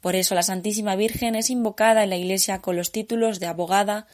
Por 0.00 0.14
eso 0.14 0.36
la 0.36 0.44
Santísima 0.44 0.94
Virgen 0.94 1.34
es 1.34 1.50
invocada 1.50 2.04
en 2.04 2.10
la 2.10 2.16
Iglesia 2.16 2.60
con 2.60 2.76
los 2.76 2.92
títulos 2.92 3.40
de 3.40 3.46
abogada, 3.46 4.06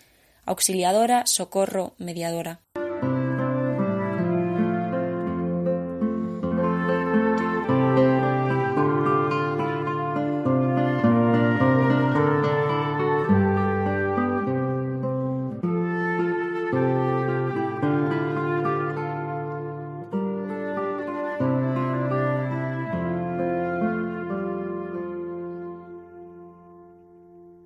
auxiliadora, 0.47 1.27
socorro, 1.27 1.93
mediadora. 1.99 2.61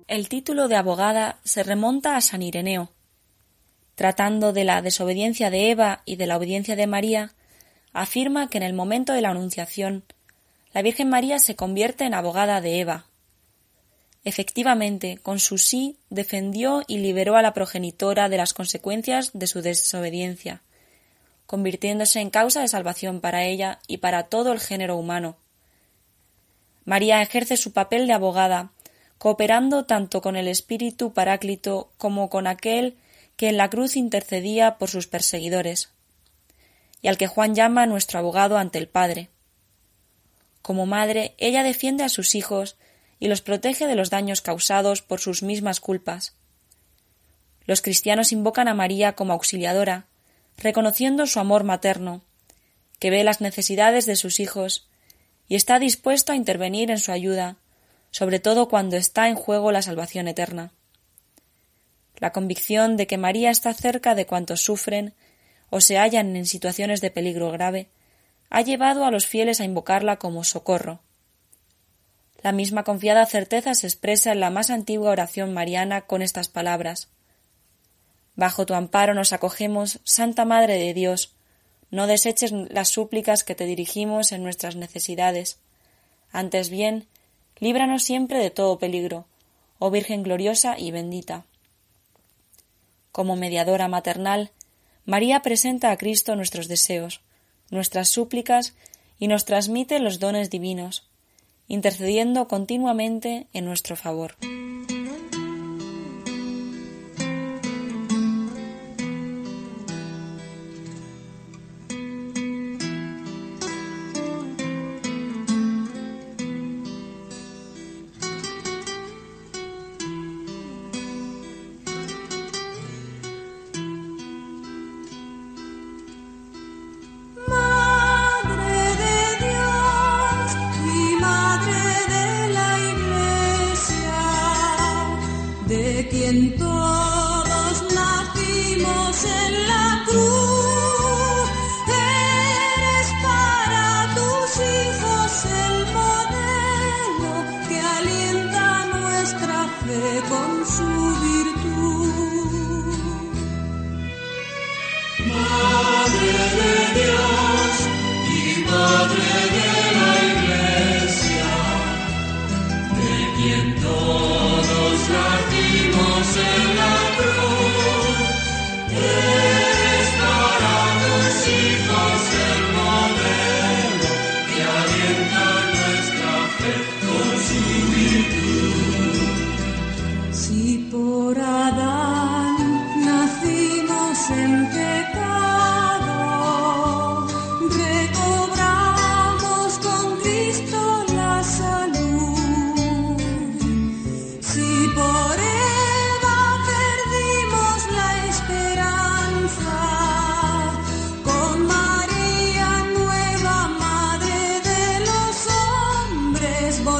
El 0.09 0.27
título 0.27 0.67
de 0.67 0.75
abogada 0.75 1.37
se 1.43 1.61
remonta 1.61 2.17
a 2.17 2.21
San 2.21 2.41
Ireneo. 2.41 2.89
Tratando 3.93 4.53
de 4.53 4.63
la 4.63 4.81
desobediencia 4.81 5.51
de 5.51 5.69
Eva 5.69 6.01
y 6.03 6.15
de 6.15 6.25
la 6.25 6.37
obediencia 6.37 6.75
de 6.75 6.87
María, 6.87 7.35
afirma 7.93 8.49
que 8.49 8.57
en 8.57 8.63
el 8.63 8.73
momento 8.73 9.13
de 9.13 9.21
la 9.21 9.29
Anunciación 9.29 10.03
la 10.73 10.81
Virgen 10.81 11.09
María 11.09 11.37
se 11.37 11.55
convierte 11.55 12.05
en 12.05 12.15
abogada 12.15 12.59
de 12.59 12.79
Eva. 12.79 13.05
Efectivamente, 14.23 15.19
con 15.21 15.37
su 15.37 15.59
sí 15.59 15.99
defendió 16.09 16.81
y 16.87 16.97
liberó 16.97 17.35
a 17.35 17.43
la 17.43 17.53
progenitora 17.53 18.29
de 18.29 18.37
las 18.37 18.55
consecuencias 18.55 19.29
de 19.35 19.45
su 19.45 19.61
desobediencia, 19.61 20.63
convirtiéndose 21.45 22.19
en 22.19 22.31
causa 22.31 22.61
de 22.61 22.67
salvación 22.67 23.21
para 23.21 23.43
ella 23.43 23.77
y 23.85 23.97
para 23.97 24.23
todo 24.23 24.53
el 24.53 24.59
género 24.59 24.97
humano. 24.97 25.37
María 26.83 27.21
ejerce 27.21 27.57
su 27.57 27.73
papel 27.73 28.07
de 28.07 28.13
abogada 28.13 28.71
cooperando 29.19 29.85
tanto 29.85 30.21
con 30.21 30.37
el 30.37 30.47
Espíritu 30.47 31.13
Paráclito 31.13 31.91
como 31.97 32.29
con 32.29 32.47
aquel 32.47 32.97
que 33.35 33.49
en 33.49 33.57
la 33.57 33.69
cruz 33.69 33.95
intercedía 33.95 34.77
por 34.77 34.89
sus 34.89 35.07
perseguidores, 35.07 35.91
y 37.01 37.09
al 37.09 37.17
que 37.17 37.27
Juan 37.27 37.53
llama 37.53 37.85
nuestro 37.85 38.17
abogado 38.17 38.57
ante 38.57 38.79
el 38.79 38.87
Padre. 38.87 39.29
Como 40.61 40.85
madre, 40.85 41.35
ella 41.37 41.63
defiende 41.63 42.03
a 42.03 42.09
sus 42.09 42.33
hijos 42.33 42.77
y 43.19 43.27
los 43.27 43.41
protege 43.41 43.87
de 43.87 43.95
los 43.95 44.09
daños 44.09 44.41
causados 44.41 45.01
por 45.01 45.19
sus 45.19 45.43
mismas 45.43 45.81
culpas. 45.81 46.33
Los 47.65 47.81
cristianos 47.81 48.31
invocan 48.31 48.67
a 48.69 48.73
María 48.73 49.13
como 49.13 49.33
auxiliadora, 49.33 50.07
reconociendo 50.57 51.27
su 51.27 51.39
amor 51.39 51.65
materno, 51.65 52.23
que 52.99 53.09
ve 53.09 53.23
las 53.25 53.41
necesidades 53.41 54.05
de 54.05 54.15
sus 54.15 54.39
hijos 54.39 54.87
y 55.47 55.55
está 55.55 55.77
dispuesto 55.77 56.31
a 56.31 56.35
intervenir 56.35 56.89
en 56.89 56.99
su 56.99 57.11
ayuda, 57.11 57.57
sobre 58.11 58.39
todo 58.39 58.69
cuando 58.69 58.97
está 58.97 59.29
en 59.29 59.35
juego 59.35 59.71
la 59.71 59.81
salvación 59.81 60.27
eterna. 60.27 60.71
La 62.17 62.31
convicción 62.31 62.97
de 62.97 63.07
que 63.07 63.17
María 63.17 63.49
está 63.49 63.73
cerca 63.73 64.15
de 64.15 64.25
cuantos 64.25 64.61
sufren 64.61 65.13
o 65.69 65.81
se 65.81 65.97
hallan 65.97 66.35
en 66.35 66.45
situaciones 66.45 67.01
de 67.01 67.11
peligro 67.11 67.51
grave 67.51 67.89
ha 68.49 68.61
llevado 68.61 69.05
a 69.05 69.11
los 69.11 69.27
fieles 69.27 69.61
a 69.61 69.65
invocarla 69.65 70.17
como 70.17 70.43
socorro. 70.43 71.01
La 72.41 72.51
misma 72.51 72.83
confiada 72.83 73.25
certeza 73.25 73.75
se 73.75 73.85
expresa 73.85 74.31
en 74.31 74.39
la 74.39 74.49
más 74.49 74.69
antigua 74.69 75.11
oración 75.11 75.53
mariana 75.53 76.01
con 76.01 76.21
estas 76.21 76.47
palabras 76.47 77.09
Bajo 78.39 78.65
tu 78.65 78.73
amparo 78.73 79.13
nos 79.13 79.33
acogemos, 79.33 79.99
Santa 80.05 80.45
Madre 80.45 80.75
de 80.75 80.93
Dios, 80.93 81.35
no 81.91 82.07
deseches 82.07 82.53
las 82.53 82.87
súplicas 82.87 83.43
que 83.43 83.53
te 83.53 83.65
dirigimos 83.65 84.31
en 84.31 84.43
nuestras 84.43 84.77
necesidades. 84.77 85.59
Antes 86.31 86.69
bien, 86.69 87.05
líbranos 87.59 88.03
siempre 88.03 88.39
de 88.39 88.49
todo 88.49 88.79
peligro, 88.79 89.25
oh 89.79 89.91
Virgen 89.91 90.23
gloriosa 90.23 90.77
y 90.77 90.91
bendita. 90.91 91.45
Como 93.11 93.35
mediadora 93.35 93.87
maternal, 93.87 94.51
María 95.05 95.41
presenta 95.41 95.91
a 95.91 95.97
Cristo 95.97 96.35
nuestros 96.35 96.67
deseos, 96.67 97.21
nuestras 97.71 98.09
súplicas 98.09 98.75
y 99.17 99.27
nos 99.27 99.45
transmite 99.45 99.99
los 99.99 100.19
dones 100.19 100.49
divinos, 100.49 101.07
intercediendo 101.67 102.47
continuamente 102.47 103.47
en 103.53 103.65
nuestro 103.65 103.95
favor. 103.95 104.35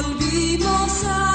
volvimos 0.02 1.04
a 1.04 1.29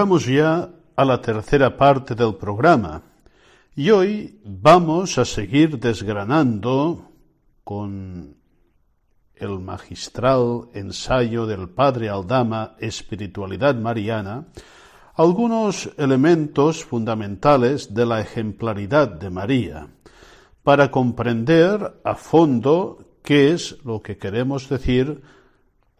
Llegamos 0.00 0.24
ya 0.24 0.70
a 0.96 1.04
la 1.04 1.20
tercera 1.20 1.76
parte 1.76 2.14
del 2.14 2.34
programa. 2.36 3.02
Y 3.76 3.90
hoy 3.90 4.40
vamos 4.46 5.18
a 5.18 5.26
seguir 5.26 5.78
desgranando 5.78 7.10
con 7.62 8.34
el 9.34 9.58
magistral 9.58 10.70
ensayo 10.72 11.44
del 11.44 11.68
padre 11.68 12.08
Aldama 12.08 12.76
Espiritualidad 12.78 13.74
Mariana 13.74 14.46
algunos 15.16 15.90
elementos 15.98 16.82
fundamentales 16.82 17.92
de 17.92 18.06
la 18.06 18.22
ejemplaridad 18.22 19.06
de 19.06 19.28
María 19.28 19.88
para 20.62 20.90
comprender 20.90 22.00
a 22.04 22.14
fondo 22.14 23.18
qué 23.22 23.52
es 23.52 23.76
lo 23.84 24.00
que 24.00 24.16
queremos 24.16 24.66
decir 24.66 25.20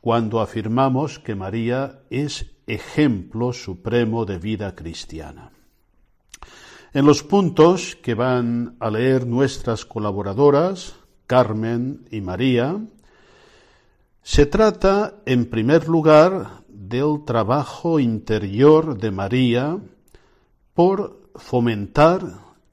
cuando 0.00 0.40
afirmamos 0.40 1.18
que 1.18 1.34
María 1.34 2.00
es 2.08 2.50
ejemplo 2.74 3.52
supremo 3.52 4.24
de 4.24 4.38
vida 4.38 4.74
cristiana. 4.74 5.50
En 6.92 7.06
los 7.06 7.22
puntos 7.22 7.96
que 8.02 8.14
van 8.14 8.76
a 8.80 8.90
leer 8.90 9.26
nuestras 9.26 9.84
colaboradoras, 9.84 10.94
Carmen 11.26 12.06
y 12.10 12.20
María, 12.20 12.80
se 14.22 14.46
trata, 14.46 15.14
en 15.24 15.46
primer 15.46 15.88
lugar, 15.88 16.62
del 16.68 17.24
trabajo 17.24 18.00
interior 18.00 18.98
de 18.98 19.10
María 19.10 19.78
por 20.74 21.30
fomentar 21.36 22.22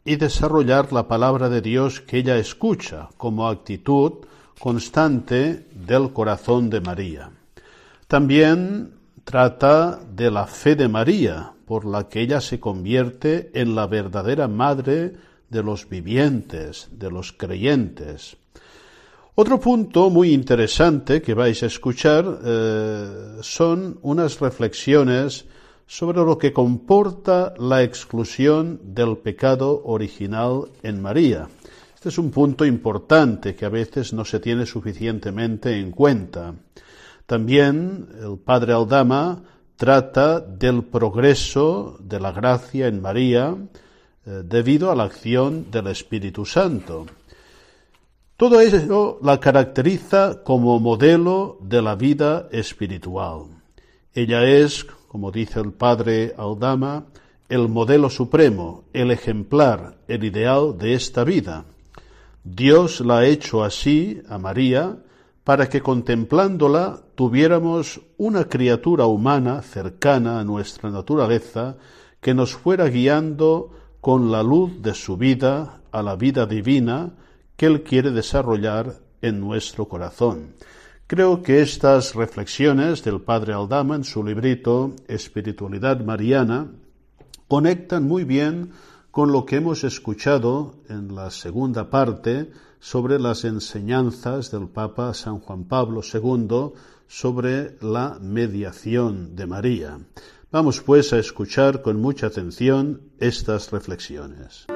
y 0.03 0.15
desarrollar 0.15 0.91
la 0.91 1.07
palabra 1.07 1.49
de 1.49 1.61
Dios 1.61 2.01
que 2.01 2.17
ella 2.17 2.37
escucha 2.37 3.09
como 3.17 3.47
actitud 3.47 4.25
constante 4.59 5.67
del 5.73 6.13
corazón 6.13 6.69
de 6.69 6.81
María. 6.81 7.29
También 8.07 8.96
trata 9.27 9.99
de 10.15 10.31
la 10.31 10.47
fe 10.47 10.77
de 10.77 10.87
María, 10.87 11.51
por 11.65 11.83
la 11.83 12.07
que 12.07 12.21
ella 12.21 12.39
se 12.39 12.61
convierte 12.61 13.51
en 13.53 13.75
la 13.75 13.85
verdadera 13.85 14.47
madre 14.47 15.15
de 15.49 15.63
los 15.63 15.89
vivientes, 15.89 16.87
de 16.93 17.11
los 17.11 17.33
creyentes. 17.33 18.37
Otro 19.35 19.59
punto 19.59 20.09
muy 20.09 20.31
interesante 20.31 21.21
que 21.21 21.33
vais 21.33 21.61
a 21.61 21.65
escuchar 21.65 22.39
eh, 22.41 23.39
son 23.41 23.99
unas 24.01 24.39
reflexiones 24.39 25.43
sobre 25.85 26.19
lo 26.19 26.37
que 26.37 26.53
comporta 26.53 27.53
la 27.59 27.83
exclusión 27.83 28.79
del 28.81 29.17
pecado 29.17 29.81
original 29.83 30.71
en 30.83 31.01
María. 31.01 31.49
Este 31.93 32.07
es 32.07 32.17
un 32.17 32.31
punto 32.31 32.65
importante 32.65 33.55
que 33.55 33.65
a 33.65 33.69
veces 33.69 34.13
no 34.13 34.23
se 34.23 34.39
tiene 34.39 34.65
suficientemente 34.65 35.77
en 35.77 35.91
cuenta. 35.91 36.53
También 37.27 38.07
el 38.21 38.39
padre 38.39 38.71
Aldama 38.71 39.43
trata 39.75 40.39
del 40.39 40.85
progreso 40.85 41.97
de 41.99 42.21
la 42.21 42.31
gracia 42.31 42.87
en 42.87 43.01
María 43.01 43.53
eh, 44.25 44.43
debido 44.45 44.89
a 44.89 44.95
la 44.95 45.03
acción 45.03 45.69
del 45.69 45.87
Espíritu 45.87 46.45
Santo. 46.45 47.05
Todo 48.37 48.61
eso 48.61 49.19
la 49.21 49.41
caracteriza 49.41 50.41
como 50.41 50.79
modelo 50.79 51.57
de 51.59 51.81
la 51.81 51.95
vida 51.95 52.47
espiritual. 52.49 53.47
Ella 54.13 54.45
es, 54.45 54.85
como 55.09 55.29
dice 55.29 55.59
el 55.59 55.73
padre 55.73 56.33
Aldama, 56.37 57.07
el 57.49 57.67
modelo 57.67 58.09
supremo, 58.09 58.85
el 58.93 59.11
ejemplar, 59.11 59.97
el 60.07 60.23
ideal 60.23 60.77
de 60.77 60.93
esta 60.93 61.25
vida. 61.25 61.65
Dios 62.45 63.01
la 63.01 63.17
ha 63.17 63.25
hecho 63.25 63.65
así 63.65 64.21
a 64.29 64.37
María 64.37 64.97
para 65.47 65.69
que 65.69 65.81
contemplándola 65.81 66.99
tuviéramos 67.15 68.01
una 68.17 68.49
criatura 68.49 69.05
humana 69.05 69.61
cercana 69.61 70.41
a 70.41 70.43
nuestra 70.43 70.89
naturaleza 70.89 71.77
que 72.19 72.33
nos 72.33 72.53
fuera 72.53 72.89
guiando 72.89 73.71
con 74.01 74.29
la 74.29 74.43
luz 74.43 74.81
de 74.81 74.93
su 74.93 75.15
vida 75.15 75.79
a 75.93 76.03
la 76.03 76.17
vida 76.17 76.47
divina 76.47 77.13
que 77.55 77.65
Él 77.65 77.83
quiere 77.83 78.11
desarrollar 78.11 78.95
en 79.21 79.39
nuestro 79.39 79.87
corazón. 79.87 80.55
Creo 81.07 81.41
que 81.41 81.61
estas 81.61 82.13
reflexiones 82.13 83.05
del 83.05 83.21
Padre 83.21 83.53
Aldama 83.53 83.95
en 83.95 84.03
su 84.03 84.25
librito 84.25 84.95
Espiritualidad 85.07 86.01
Mariana 86.01 86.73
conectan 87.47 88.03
muy 88.03 88.25
bien 88.25 88.71
con 89.11 89.31
lo 89.31 89.45
que 89.45 89.55
hemos 89.55 89.85
escuchado 89.85 90.75
en 90.89 91.15
la 91.15 91.31
segunda 91.31 91.89
parte 91.89 92.51
sobre 92.79 93.19
las 93.19 93.43
enseñanzas 93.43 94.51
del 94.51 94.67
Papa 94.67 95.13
San 95.13 95.39
Juan 95.39 95.65
Pablo 95.65 96.01
II 96.01 96.73
sobre 97.07 97.77
la 97.81 98.19
mediación 98.21 99.35
de 99.35 99.47
María. 99.47 99.99
Vamos 100.51 100.81
pues 100.81 101.11
a 101.13 101.19
escuchar 101.19 101.81
con 101.81 101.99
mucha 101.99 102.27
atención 102.27 103.01
estas 103.19 103.71
reflexiones. 103.71 104.67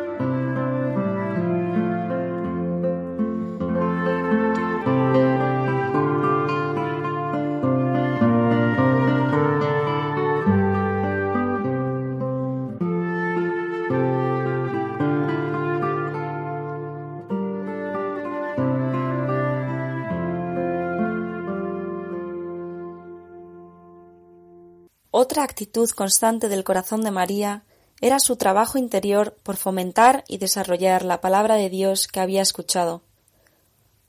Actitud 25.62 25.92
constante 25.92 26.50
del 26.50 26.64
corazón 26.64 27.04
de 27.04 27.12
María 27.12 27.62
era 28.02 28.20
su 28.20 28.36
trabajo 28.36 28.80
interior 28.80 29.38
por 29.44 29.58
fomentar 29.58 30.24
y 30.28 30.40
desarrollar 30.40 31.06
la 31.06 31.22
palabra 31.22 31.54
de 31.54 31.70
Dios 31.70 32.08
que 32.08 32.20
había 32.20 32.42
escuchado. 32.42 33.04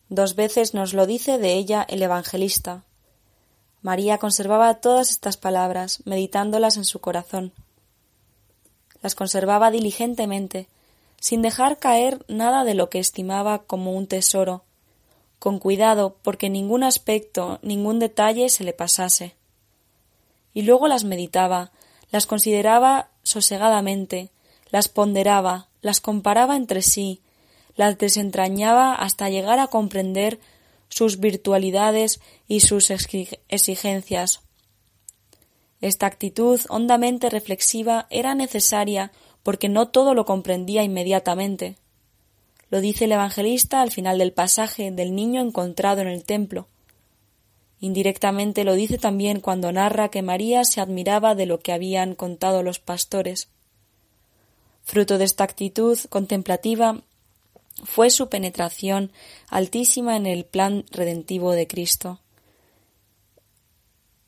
Dos 0.09 0.35
veces 0.35 0.73
nos 0.73 0.95
lo 0.95 1.05
dice 1.05 1.37
de 1.37 1.53
ella 1.53 1.85
el 1.87 2.03
evangelista. 2.03 2.85
María 3.83 4.17
conservaba 4.17 4.81
todas 4.81 5.11
estas 5.11 5.37
palabras, 5.37 6.01
meditándolas 6.07 6.79
en 6.79 6.87
su 6.87 7.01
corazón. 7.01 7.53
Las 9.03 9.15
conservaba 9.15 9.71
diligentemente, 9.71 10.69
sin 11.21 11.43
dejar 11.43 11.79
caer 11.79 12.25
nada 12.29 12.65
de 12.65 12.73
lo 12.73 12.89
que 12.89 12.99
estimaba 12.99 13.65
como 13.65 13.93
un 13.93 14.07
tesoro, 14.07 14.65
con 15.39 15.59
cuidado 15.59 16.17
porque 16.23 16.49
ningún 16.49 16.83
aspecto, 16.83 17.59
ningún 17.61 17.99
detalle 17.99 18.49
se 18.49 18.65
le 18.65 18.73
pasase 18.73 19.35
y 20.55 20.63
luego 20.63 20.89
las 20.89 21.05
meditaba, 21.05 21.73
las 22.11 22.27
consideraba 22.27 23.11
sosegadamente, 23.23 24.31
las 24.71 24.89
ponderaba, 24.89 25.69
las 25.81 26.01
comparaba 26.01 26.57
entre 26.57 26.83
sí, 26.83 27.21
las 27.77 27.99
desentrañaba 27.99 28.95
hasta 28.95 29.31
llegar 29.31 29.59
a 29.59 29.69
comprender 29.69 30.41
sus 30.89 31.21
virtualidades 31.21 32.21
y 32.47 32.61
sus 32.61 32.91
exigencias. 32.91 34.41
Esta 35.81 36.07
actitud 36.07 36.61
hondamente 36.69 37.31
reflexiva 37.31 38.07
era 38.11 38.35
necesaria 38.35 39.11
porque 39.43 39.69
no 39.69 39.89
todo 39.89 40.15
lo 40.15 40.25
comprendía 40.25 40.85
inmediatamente. 40.85 41.77
Lo 42.71 42.81
dice 42.81 43.07
el 43.07 43.13
evangelista 43.13 43.81
al 43.83 43.91
final 43.91 44.19
del 44.19 44.33
pasaje 44.33 44.91
del 44.91 45.15
niño 45.15 45.41
encontrado 45.41 46.01
en 46.01 46.09
el 46.09 46.25
templo. 46.25 46.69
Indirectamente 47.83 48.63
lo 48.63 48.75
dice 48.75 48.97
también 48.97 49.41
cuando 49.41 49.73
narra 49.73 50.09
que 50.09 50.23
María 50.23 50.65
se 50.65 50.81
admiraba 50.81 51.35
de 51.35 51.47
lo 51.47 51.59
que 51.59 51.73
habían 51.73 52.15
contado 52.15 52.63
los 52.63 52.79
pastores. 52.79 53.49
Fruto 54.85 55.19
de 55.19 55.25
esta 55.25 55.43
actitud 55.43 55.99
contemplativa 56.09 57.03
fue 57.83 58.11
su 58.11 58.29
penetración 58.29 59.11
altísima 59.49 60.17
en 60.17 60.27
el 60.27 60.45
plan 60.45 60.85
redentivo 60.93 61.55
de 61.55 61.67
Cristo, 61.67 62.21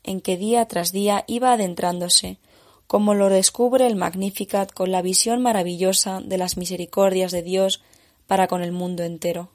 en 0.03 0.19
que 0.19 0.35
día 0.35 0.65
tras 0.65 0.91
día 0.91 1.23
iba 1.25 1.53
adentrándose, 1.53 2.39
como 2.87 3.13
lo 3.13 3.29
descubre 3.29 3.87
el 3.87 3.95
Magnificat 3.95 4.73
con 4.73 4.91
la 4.91 5.01
visión 5.01 5.41
maravillosa 5.41 6.19
de 6.19 6.37
las 6.37 6.57
misericordias 6.57 7.31
de 7.31 7.41
Dios 7.41 7.81
para 8.27 8.47
con 8.47 8.61
el 8.61 8.73
mundo 8.73 9.03
entero. 9.03 9.54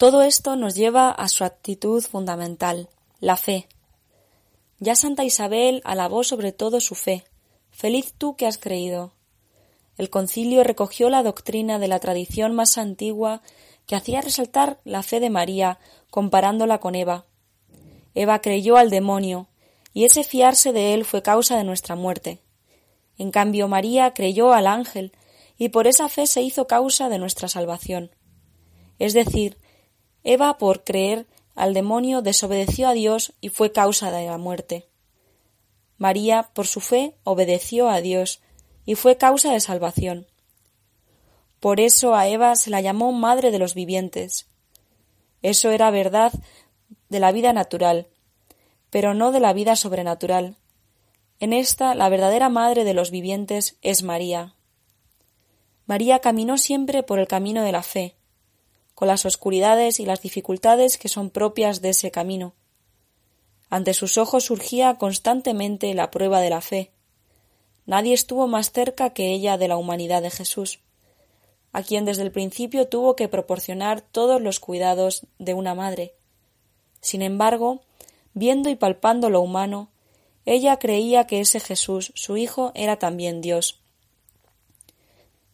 Todo 0.00 0.22
esto 0.22 0.56
nos 0.56 0.76
lleva 0.76 1.10
a 1.10 1.28
su 1.28 1.44
actitud 1.44 2.02
fundamental, 2.02 2.88
la 3.18 3.36
fe. 3.36 3.68
Ya 4.78 4.96
Santa 4.96 5.24
Isabel 5.24 5.82
alabó 5.84 6.24
sobre 6.24 6.52
todo 6.52 6.80
su 6.80 6.94
fe. 6.94 7.24
Feliz 7.70 8.14
tú 8.16 8.34
que 8.34 8.46
has 8.46 8.56
creído. 8.56 9.12
El 9.98 10.08
concilio 10.08 10.64
recogió 10.64 11.10
la 11.10 11.22
doctrina 11.22 11.78
de 11.78 11.86
la 11.86 11.98
tradición 11.98 12.54
más 12.54 12.78
antigua 12.78 13.42
que 13.84 13.94
hacía 13.94 14.22
resaltar 14.22 14.80
la 14.84 15.02
fe 15.02 15.20
de 15.20 15.28
María 15.28 15.78
comparándola 16.08 16.78
con 16.78 16.94
Eva. 16.94 17.26
Eva 18.14 18.40
creyó 18.40 18.78
al 18.78 18.88
demonio, 18.88 19.48
y 19.92 20.06
ese 20.06 20.24
fiarse 20.24 20.72
de 20.72 20.94
él 20.94 21.04
fue 21.04 21.20
causa 21.20 21.58
de 21.58 21.64
nuestra 21.64 21.94
muerte. 21.94 22.40
En 23.18 23.30
cambio, 23.30 23.68
María 23.68 24.14
creyó 24.14 24.54
al 24.54 24.66
ángel, 24.66 25.12
y 25.58 25.68
por 25.68 25.86
esa 25.86 26.08
fe 26.08 26.26
se 26.26 26.40
hizo 26.40 26.66
causa 26.66 27.10
de 27.10 27.18
nuestra 27.18 27.48
salvación. 27.48 28.12
Es 28.98 29.12
decir, 29.12 29.58
Eva, 30.24 30.58
por 30.58 30.84
creer 30.84 31.26
al 31.54 31.74
demonio, 31.74 32.22
desobedeció 32.22 32.88
a 32.88 32.92
Dios 32.92 33.32
y 33.40 33.48
fue 33.48 33.72
causa 33.72 34.10
de 34.10 34.26
la 34.26 34.38
muerte. 34.38 34.86
María, 35.98 36.50
por 36.54 36.66
su 36.66 36.80
fe, 36.80 37.14
obedeció 37.24 37.88
a 37.88 38.00
Dios 38.00 38.40
y 38.86 38.94
fue 38.94 39.16
causa 39.16 39.52
de 39.52 39.60
salvación. 39.60 40.26
Por 41.60 41.78
eso 41.78 42.14
a 42.14 42.26
Eva 42.26 42.56
se 42.56 42.70
la 42.70 42.80
llamó 42.80 43.12
madre 43.12 43.50
de 43.50 43.58
los 43.58 43.74
vivientes. 43.74 44.46
Eso 45.42 45.70
era 45.70 45.90
verdad 45.90 46.32
de 47.08 47.20
la 47.20 47.32
vida 47.32 47.52
natural, 47.52 48.06
pero 48.88 49.14
no 49.14 49.32
de 49.32 49.40
la 49.40 49.52
vida 49.52 49.76
sobrenatural. 49.76 50.56
En 51.38 51.52
esta 51.52 51.94
la 51.94 52.08
verdadera 52.08 52.48
madre 52.48 52.84
de 52.84 52.94
los 52.94 53.10
vivientes 53.10 53.76
es 53.82 54.02
María. 54.02 54.54
María 55.86 56.20
caminó 56.20 56.56
siempre 56.56 57.02
por 57.02 57.18
el 57.18 57.28
camino 57.28 57.62
de 57.62 57.72
la 57.72 57.82
fe, 57.82 58.16
con 59.00 59.08
las 59.08 59.24
oscuridades 59.24 59.98
y 59.98 60.04
las 60.04 60.20
dificultades 60.20 60.98
que 60.98 61.08
son 61.08 61.30
propias 61.30 61.80
de 61.80 61.88
ese 61.88 62.10
camino. 62.10 62.52
Ante 63.70 63.94
sus 63.94 64.18
ojos 64.18 64.44
surgía 64.44 64.98
constantemente 64.98 65.94
la 65.94 66.10
prueba 66.10 66.42
de 66.42 66.50
la 66.50 66.60
fe. 66.60 66.90
Nadie 67.86 68.12
estuvo 68.12 68.46
más 68.46 68.72
cerca 68.72 69.14
que 69.14 69.32
ella 69.32 69.56
de 69.56 69.68
la 69.68 69.78
humanidad 69.78 70.20
de 70.20 70.30
Jesús, 70.30 70.80
a 71.72 71.82
quien 71.82 72.04
desde 72.04 72.24
el 72.24 72.30
principio 72.30 72.88
tuvo 72.88 73.16
que 73.16 73.26
proporcionar 73.26 74.02
todos 74.02 74.42
los 74.42 74.60
cuidados 74.60 75.26
de 75.38 75.54
una 75.54 75.74
madre. 75.74 76.12
Sin 77.00 77.22
embargo, 77.22 77.80
viendo 78.34 78.68
y 78.68 78.76
palpando 78.76 79.30
lo 79.30 79.40
humano, 79.40 79.88
ella 80.44 80.78
creía 80.78 81.26
que 81.26 81.40
ese 81.40 81.58
Jesús, 81.58 82.12
su 82.16 82.36
Hijo, 82.36 82.70
era 82.74 82.98
también 82.98 83.40
Dios. 83.40 83.80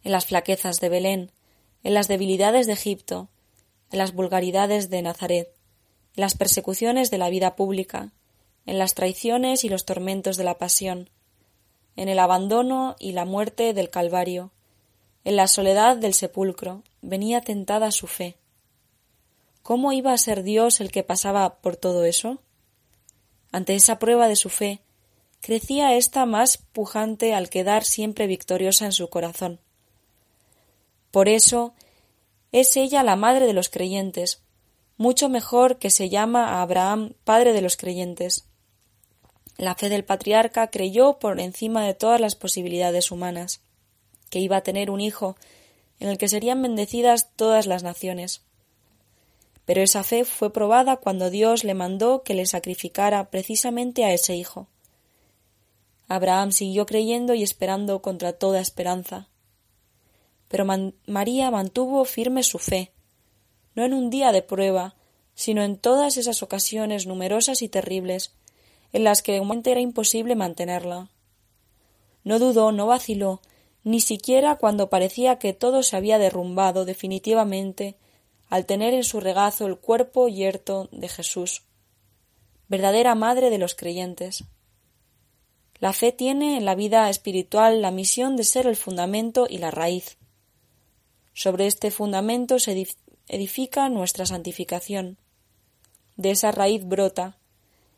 En 0.03 0.11
las 0.11 0.25
flaquezas 0.25 0.81
de 0.81 0.89
Belén, 0.89 1.31
en 1.83 1.93
las 1.93 2.09
debilidades 2.09 2.67
de 2.67 2.73
Egipto, 2.73 3.29
en 3.91 3.99
las 3.99 4.13
vulgaridades 4.13 4.89
de 4.89 5.01
Nazaret, 5.01 5.49
en 6.15 6.21
las 6.21 6.35
persecuciones 6.35 7.11
de 7.11 7.17
la 7.17 7.29
vida 7.29 7.55
pública, 7.55 8.11
en 8.65 8.79
las 8.79 8.93
traiciones 8.93 9.63
y 9.63 9.69
los 9.69 9.85
tormentos 9.85 10.37
de 10.37 10.43
la 10.43 10.57
pasión, 10.57 11.09
en 11.95 12.09
el 12.09 12.19
abandono 12.19 12.95
y 12.99 13.13
la 13.13 13.25
muerte 13.25 13.73
del 13.73 13.89
Calvario, 13.89 14.51
en 15.23 15.35
la 15.35 15.47
soledad 15.47 15.97
del 15.97 16.13
sepulcro, 16.13 16.83
venía 17.01 17.41
tentada 17.41 17.91
su 17.91 18.07
fe. 18.07 18.37
¿Cómo 19.63 19.91
iba 19.91 20.13
a 20.13 20.17
ser 20.17 20.43
Dios 20.43 20.79
el 20.79 20.91
que 20.91 21.03
pasaba 21.03 21.55
por 21.55 21.75
todo 21.75 22.05
eso? 22.05 22.39
Ante 23.51 23.75
esa 23.75 23.99
prueba 23.99 24.27
de 24.27 24.35
su 24.35 24.49
fe, 24.49 24.81
crecía 25.41 25.95
ésta 25.95 26.25
más 26.25 26.57
pujante 26.57 27.33
al 27.33 27.49
quedar 27.49 27.83
siempre 27.83 28.27
victoriosa 28.27 28.85
en 28.85 28.91
su 28.91 29.09
corazón. 29.09 29.59
Por 31.11 31.29
eso 31.29 31.73
es 32.59 32.75
ella 32.77 33.03
la 33.03 33.15
madre 33.15 33.45
de 33.45 33.53
los 33.53 33.69
creyentes, 33.69 34.41
mucho 34.97 35.29
mejor 35.29 35.77
que 35.77 35.89
se 35.89 36.09
llama 36.09 36.49
a 36.49 36.61
Abraham 36.61 37.13
padre 37.23 37.53
de 37.53 37.61
los 37.61 37.77
creyentes. 37.77 38.45
La 39.57 39.75
fe 39.75 39.89
del 39.89 40.03
patriarca 40.03 40.67
creyó 40.67 41.19
por 41.19 41.39
encima 41.39 41.85
de 41.85 41.93
todas 41.93 42.21
las 42.21 42.35
posibilidades 42.35 43.11
humanas, 43.11 43.61
que 44.29 44.39
iba 44.39 44.57
a 44.57 44.63
tener 44.63 44.89
un 44.89 45.01
hijo 45.01 45.35
en 45.99 46.09
el 46.09 46.17
que 46.17 46.27
serían 46.27 46.61
bendecidas 46.61 47.29
todas 47.35 47.65
las 47.65 47.83
naciones. 47.83 48.41
Pero 49.65 49.81
esa 49.81 50.03
fe 50.03 50.25
fue 50.25 50.53
probada 50.53 50.97
cuando 50.97 51.29
Dios 51.29 51.63
le 51.63 51.73
mandó 51.73 52.23
que 52.23 52.33
le 52.33 52.45
sacrificara 52.45 53.29
precisamente 53.29 54.05
a 54.05 54.13
ese 54.13 54.35
hijo. 54.35 54.67
Abraham 56.07 56.51
siguió 56.51 56.85
creyendo 56.85 57.33
y 57.33 57.43
esperando 57.43 58.01
contra 58.01 58.33
toda 58.33 58.61
esperanza 58.61 59.27
pero 60.47 60.65
María 61.05 61.51
mantuvo 61.51 62.05
firme 62.05 62.43
su 62.43 62.59
fe, 62.59 62.91
no 63.75 63.83
en 63.85 63.93
un 63.93 64.09
día 64.09 64.31
de 64.31 64.41
prueba, 64.41 64.95
sino 65.35 65.63
en 65.63 65.77
todas 65.77 66.17
esas 66.17 66.41
ocasiones 66.41 67.05
numerosas 67.05 67.61
y 67.61 67.69
terribles 67.69 68.33
en 68.93 69.03
las 69.03 69.21
que 69.21 69.33
de 69.33 69.71
era 69.71 69.81
imposible 69.81 70.35
mantenerla. 70.35 71.09
No 72.23 72.39
dudó, 72.39 72.71
no 72.71 72.87
vaciló, 72.87 73.41
ni 73.83 74.01
siquiera 74.01 74.55
cuando 74.55 74.89
parecía 74.89 75.39
que 75.39 75.53
todo 75.53 75.83
se 75.83 75.95
había 75.95 76.17
derrumbado 76.17 76.85
definitivamente 76.85 77.95
al 78.49 78.65
tener 78.65 78.93
en 78.93 79.03
su 79.03 79.19
regazo 79.19 79.67
el 79.67 79.77
cuerpo 79.77 80.27
yerto 80.27 80.89
de 80.91 81.07
Jesús, 81.09 81.63
verdadera 82.67 83.15
madre 83.15 83.49
de 83.49 83.57
los 83.57 83.75
creyentes. 83.75 84.45
La 85.79 85.93
fe 85.93 86.11
tiene 86.11 86.57
en 86.57 86.65
la 86.65 86.75
vida 86.75 87.09
espiritual 87.09 87.81
la 87.81 87.91
misión 87.91 88.35
de 88.35 88.43
ser 88.43 88.67
el 88.67 88.75
fundamento 88.75 89.47
y 89.49 89.59
la 89.59 89.69
raíz. 89.69 90.17
Sobre 91.37 91.67
este 91.67 91.91
fundamento 91.91 92.57
se 92.57 92.87
edifica 93.27 93.89
nuestra 93.89 94.25
santificación. 94.25 95.19
De 96.15 96.31
esa 96.31 96.51
raíz 96.51 96.83
brota, 96.83 97.37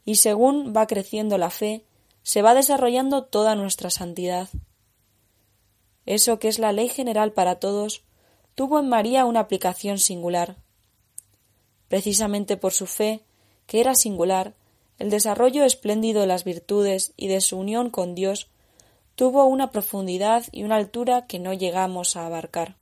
y 0.04 0.16
según 0.16 0.74
va 0.76 0.88
creciendo 0.88 1.38
la 1.38 1.50
fe, 1.50 1.86
se 2.22 2.42
va 2.42 2.54
desarrollando 2.54 3.24
toda 3.24 3.56
nuestra 3.56 3.92
santidad. 3.92 4.50
Eso 6.06 6.38
que 6.38 6.50
es 6.50 6.60
la 6.60 6.74
ley 6.74 6.90
general 6.90 7.32
para 7.32 7.62
todos, 7.62 8.04
tuvo 8.56 8.78
en 8.78 8.90
María 8.90 9.24
una 9.24 9.40
aplicación 9.40 10.00
singular. 10.00 10.58
Precisamente 11.88 12.58
por 12.58 12.74
su 12.74 12.88
fe, 12.88 13.22
que 13.68 13.80
era 13.80 13.96
singular, 13.96 14.54
el 14.98 15.10
desarrollo 15.10 15.64
espléndido 15.64 16.20
de 16.20 16.28
las 16.28 16.44
virtudes 16.44 17.14
y 17.16 17.30
de 17.30 17.40
su 17.40 17.58
unión 17.58 17.90
con 17.90 18.16
Dios 18.16 18.50
tuvo 19.16 19.46
una 19.46 19.72
profundidad 19.72 20.44
y 20.52 20.64
una 20.64 20.76
altura 20.76 21.26
que 21.26 21.40
no 21.40 21.54
llegamos 21.54 22.18
a 22.18 22.26
abarcar. 22.26 22.76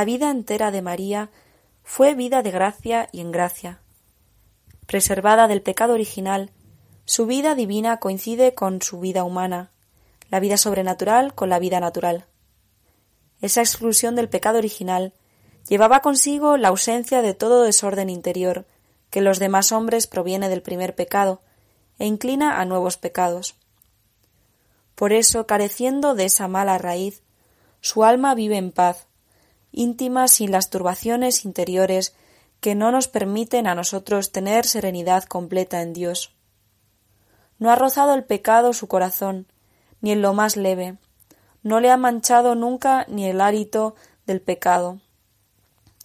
La 0.00 0.06
vida 0.06 0.30
entera 0.30 0.70
de 0.70 0.80
María 0.80 1.28
fue 1.82 2.14
vida 2.14 2.42
de 2.42 2.50
gracia 2.50 3.10
y 3.12 3.20
en 3.20 3.30
gracia. 3.30 3.82
Preservada 4.86 5.46
del 5.46 5.60
pecado 5.60 5.92
original, 5.92 6.52
su 7.04 7.26
vida 7.26 7.54
divina 7.54 7.98
coincide 7.98 8.54
con 8.54 8.80
su 8.80 8.98
vida 8.98 9.24
humana, 9.24 9.72
la 10.30 10.40
vida 10.40 10.56
sobrenatural 10.56 11.34
con 11.34 11.50
la 11.50 11.58
vida 11.58 11.80
natural. 11.80 12.24
Esa 13.42 13.60
exclusión 13.60 14.16
del 14.16 14.30
pecado 14.30 14.56
original 14.56 15.12
Llevaba 15.68 16.00
consigo 16.00 16.56
la 16.56 16.68
ausencia 16.68 17.20
de 17.20 17.34
todo 17.34 17.64
desorden 17.64 18.08
interior, 18.08 18.64
que 19.10 19.20
los 19.20 19.38
demás 19.38 19.70
hombres 19.70 20.06
proviene 20.06 20.48
del 20.48 20.62
primer 20.62 20.94
pecado, 20.94 21.42
e 21.98 22.06
inclina 22.06 22.58
a 22.58 22.64
nuevos 22.64 22.96
pecados. 22.96 23.54
Por 24.94 25.12
eso, 25.12 25.46
careciendo 25.46 26.14
de 26.14 26.24
esa 26.24 26.48
mala 26.48 26.78
raíz, 26.78 27.22
su 27.82 28.02
alma 28.02 28.34
vive 28.34 28.56
en 28.56 28.72
paz, 28.72 29.09
íntima 29.72 30.28
sin 30.28 30.52
las 30.52 30.70
turbaciones 30.70 31.44
interiores 31.44 32.14
que 32.60 32.74
no 32.74 32.92
nos 32.92 33.08
permiten 33.08 33.66
a 33.66 33.74
nosotros 33.74 34.32
tener 34.32 34.66
serenidad 34.66 35.24
completa 35.24 35.82
en 35.82 35.92
Dios. 35.92 36.34
No 37.58 37.70
ha 37.70 37.76
rozado 37.76 38.14
el 38.14 38.24
pecado 38.24 38.72
su 38.72 38.88
corazón, 38.88 39.46
ni 40.00 40.12
en 40.12 40.22
lo 40.22 40.34
más 40.34 40.56
leve, 40.56 40.96
no 41.62 41.80
le 41.80 41.90
ha 41.90 41.96
manchado 41.96 42.54
nunca 42.54 43.04
ni 43.08 43.26
el 43.26 43.40
hálito 43.40 43.94
del 44.26 44.40
pecado. 44.40 45.00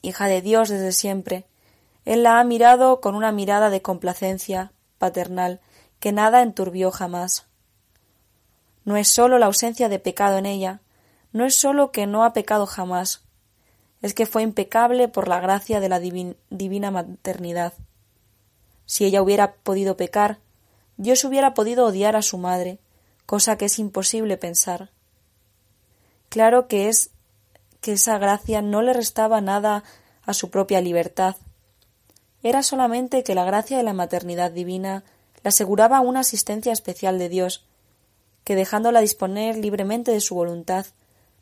Hija 0.02 0.28
de 0.28 0.42
Dios 0.42 0.70
desde 0.70 0.92
siempre, 0.92 1.46
él 2.04 2.24
la 2.24 2.40
ha 2.40 2.44
mirado 2.44 3.02
con 3.02 3.16
una 3.16 3.32
mirada 3.32 3.70
de 3.70 3.82
complacencia 3.82 4.72
paternal 4.98 5.62
que 6.00 6.12
nada 6.12 6.42
enturbió 6.42 6.92
jamás. 6.92 7.48
No 8.84 8.98
es 8.98 9.08
sólo 9.08 9.40
la 9.40 9.48
ausencia 9.48 9.90
de 9.90 9.98
pecado 9.98 10.38
en 10.38 10.46
ella, 10.46 10.82
no 11.32 11.46
es 11.46 11.56
sólo 11.56 11.92
que 11.92 12.06
no 12.06 12.24
ha 12.24 12.34
pecado 12.34 12.66
jamás, 12.66 13.25
es 14.06 14.14
que 14.14 14.28
fue 14.28 14.44
impecable 14.44 15.08
por 15.08 15.28
la 15.28 15.40
gracia 15.40 15.80
de 15.80 15.90
la 15.90 16.00
divina 16.00 16.92
maternidad. 16.92 17.74
Si 18.86 19.04
ella 19.04 19.24
hubiera 19.24 19.54
podido 19.54 19.98
pecar, 19.98 20.38
Dios 20.96 21.24
hubiera 21.24 21.56
podido 21.56 21.88
odiar 21.88 22.16
a 22.16 22.22
su 22.22 22.38
madre, 22.38 22.78
cosa 23.26 23.58
que 23.58 23.66
es 23.66 23.80
imposible 23.80 24.38
pensar. 24.38 24.92
Claro 26.30 26.68
que 26.68 26.88
es 26.88 27.10
que 27.82 27.94
esa 27.94 28.20
gracia 28.20 28.62
no 28.62 28.84
le 28.84 28.94
restaba 28.94 29.42
nada 29.42 29.84
a 30.22 30.36
su 30.36 30.52
propia 30.52 30.82
libertad. 30.82 31.38
Era 32.44 32.62
solamente 32.62 33.24
que 33.24 33.34
la 33.34 33.44
gracia 33.44 33.76
de 33.76 33.84
la 33.84 33.94
maternidad 33.94 34.52
divina 34.52 35.04
le 35.44 35.48
aseguraba 35.48 36.02
una 36.02 36.20
asistencia 36.20 36.74
especial 36.74 37.18
de 37.18 37.30
Dios, 37.30 37.66
que 38.44 38.56
dejándola 38.56 39.02
disponer 39.02 39.58
libremente 39.58 40.12
de 40.12 40.22
su 40.22 40.36
voluntad, 40.36 40.86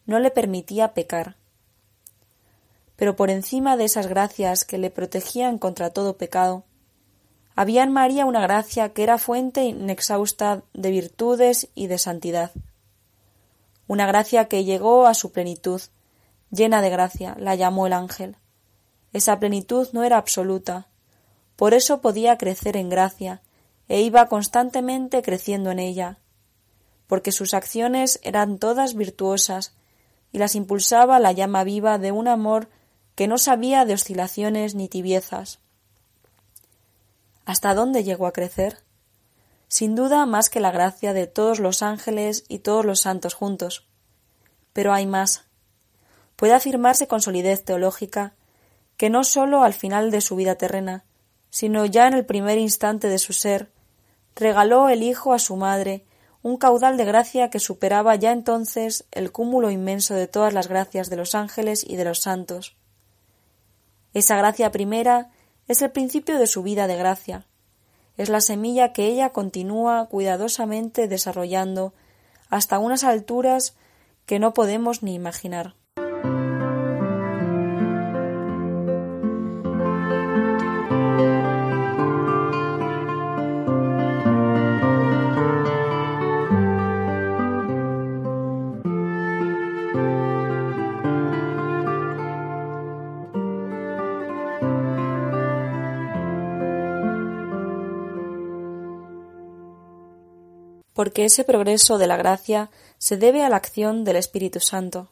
no 0.06 0.20
le 0.20 0.32
permitía 0.32 0.94
pecar. 0.94 1.36
Pero 2.96 3.16
por 3.16 3.30
encima 3.30 3.78
de 3.78 3.86
esas 3.86 4.08
gracias 4.08 4.66
que 4.66 4.78
le 4.78 4.90
protegían 4.90 5.58
contra 5.58 5.90
todo 5.90 6.18
pecado, 6.18 6.66
había 7.56 7.84
en 7.84 7.92
María 7.92 8.26
una 8.26 8.42
gracia 8.42 8.90
que 8.94 9.04
era 9.04 9.18
fuente 9.18 9.64
inexhausta 9.64 10.64
de 10.74 10.92
virtudes 10.92 11.70
y 11.76 11.88
de 11.88 11.98
santidad. 11.98 12.52
Una 13.88 14.08
gracia 14.08 14.46
que 14.46 14.64
llegó 14.64 15.06
a 15.06 15.14
su 15.14 15.32
plenitud, 15.32 15.82
llena 16.50 16.82
de 16.82 16.90
gracia, 16.90 17.36
la 17.38 17.56
llamó 17.56 17.86
el 17.86 17.94
ángel. 17.94 18.38
Esa 19.12 19.40
plenitud 19.40 19.88
no 19.92 20.04
era 20.04 20.18
absoluta, 20.18 20.88
por 21.56 21.74
eso 21.74 22.02
podía 22.02 22.38
crecer 22.38 22.76
en 22.78 22.90
gracia, 22.90 23.42
e 23.88 24.02
iba 24.02 24.28
constantemente 24.28 25.22
creciendo 25.22 25.70
en 25.70 25.80
ella, 25.80 26.18
porque 27.06 27.32
sus 27.32 27.54
acciones 27.54 28.20
eran 28.24 28.58
todas 28.58 28.96
virtuosas, 28.96 29.76
y 30.32 30.40
las 30.40 30.56
impulsaba 30.56 31.20
la 31.20 31.32
llama 31.32 31.64
viva 31.64 32.00
de 32.00 32.12
un 32.12 32.28
amor 32.28 32.70
que 33.16 33.28
no 33.28 33.38
sabía 33.38 33.86
de 33.86 33.94
oscilaciones 33.94 34.76
ni 34.76 34.88
tibiezas. 34.88 35.60
¿Hasta 37.46 37.74
dónde 37.74 38.04
llegó 38.04 38.28
a 38.28 38.34
crecer? 38.34 38.80
Sin 39.68 39.96
duda 39.96 40.26
más 40.26 40.50
que 40.50 40.60
la 40.60 40.72
gracia 40.72 41.14
de 41.14 41.28
todos 41.28 41.60
los 41.60 41.82
ángeles 41.82 42.46
y 42.48 42.60
todos 42.60 42.86
los 42.86 43.02
santos 43.02 43.34
juntos. 43.34 43.86
Pero 44.72 44.94
hay 44.94 45.06
más. 45.06 45.46
Puede 46.36 46.54
afirmarse 46.54 47.08
con 47.08 47.22
solidez 47.22 47.64
teológica 47.64 48.34
que 48.98 49.10
no 49.10 49.24
sólo 49.24 49.64
al 49.64 49.74
final 49.74 50.12
de 50.12 50.22
su 50.22 50.36
vida 50.36 50.56
terrena, 50.56 51.04
sino 51.50 51.86
ya 51.86 52.08
en 52.08 52.14
el 52.14 52.26
primer 52.26 52.58
instante 52.58 53.10
de 53.10 53.20
su 53.20 53.34
ser, 53.34 53.72
regaló 54.36 54.90
el 54.90 55.04
Hijo 55.04 55.34
a 55.34 55.40
su 55.40 55.56
madre 55.56 56.06
un 56.42 56.58
caudal 56.58 56.98
de 56.98 57.06
gracia 57.06 57.50
que 57.50 57.60
superaba 57.60 58.16
ya 58.16 58.32
entonces 58.32 59.06
el 59.12 59.32
cúmulo 59.32 59.72
inmenso 59.72 60.14
de 60.14 60.28
todas 60.28 60.54
las 60.54 60.68
gracias 60.68 61.10
de 61.10 61.16
los 61.16 61.36
ángeles 61.36 61.86
y 61.88 61.96
de 61.96 62.04
los 62.04 62.20
santos. 62.20 62.76
Esa 64.14 64.38
gracia 64.38 64.72
primera 64.72 65.32
es 65.68 65.82
el 65.82 65.92
principio 65.92 66.38
de 66.38 66.48
su 66.48 66.64
vida 66.64 66.88
de 66.88 66.96
gracia. 66.96 67.46
Es 68.18 68.30
la 68.30 68.42
semilla 68.42 68.94
que 68.94 69.06
ella 69.06 69.32
continúa 69.32 70.08
cuidadosamente 70.08 71.08
desarrollando 71.08 71.94
hasta 72.50 72.78
unas 72.78 73.04
alturas 73.04 73.76
que 74.26 74.40
no 74.40 74.54
podemos 74.54 75.02
ni 75.02 75.16
imaginar. 75.16 75.76
Porque 101.04 101.26
ese 101.26 101.44
progreso 101.44 101.98
de 101.98 102.08
la 102.08 102.16
gracia 102.16 102.70
se 102.98 103.18
debe 103.18 103.44
a 103.44 103.50
la 103.50 103.58
acción 103.58 104.06
del 104.06 104.16
Espíritu 104.16 104.62
Santo, 104.62 105.12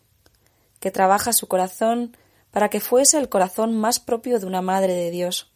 que 0.80 0.90
trabaja 0.90 1.34
su 1.34 1.50
corazón 1.50 2.16
para 2.50 2.70
que 2.70 2.80
fuese 2.80 3.18
el 3.18 3.28
corazón 3.28 3.78
más 3.78 4.00
propio 4.00 4.40
de 4.40 4.46
una 4.46 4.62
Madre 4.62 4.94
de 4.94 5.12
Dios. 5.12 5.52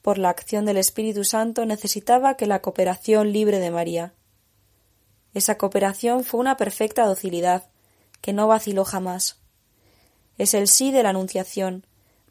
Por 0.00 0.16
la 0.16 0.30
acción 0.30 0.64
del 0.64 0.78
Espíritu 0.78 1.22
Santo 1.22 1.66
necesitaba 1.66 2.38
que 2.38 2.46
la 2.46 2.62
cooperación 2.62 3.30
libre 3.30 3.58
de 3.58 3.70
María. 3.70 4.14
Esa 5.34 5.58
cooperación 5.58 6.24
fue 6.24 6.40
una 6.40 6.56
perfecta 6.56 7.04
docilidad, 7.04 7.64
que 8.22 8.32
no 8.32 8.48
vaciló 8.48 8.86
jamás. 8.86 9.36
Es 10.38 10.54
el 10.54 10.66
sí 10.66 10.92
de 10.92 11.02
la 11.02 11.10
Anunciación, 11.10 11.84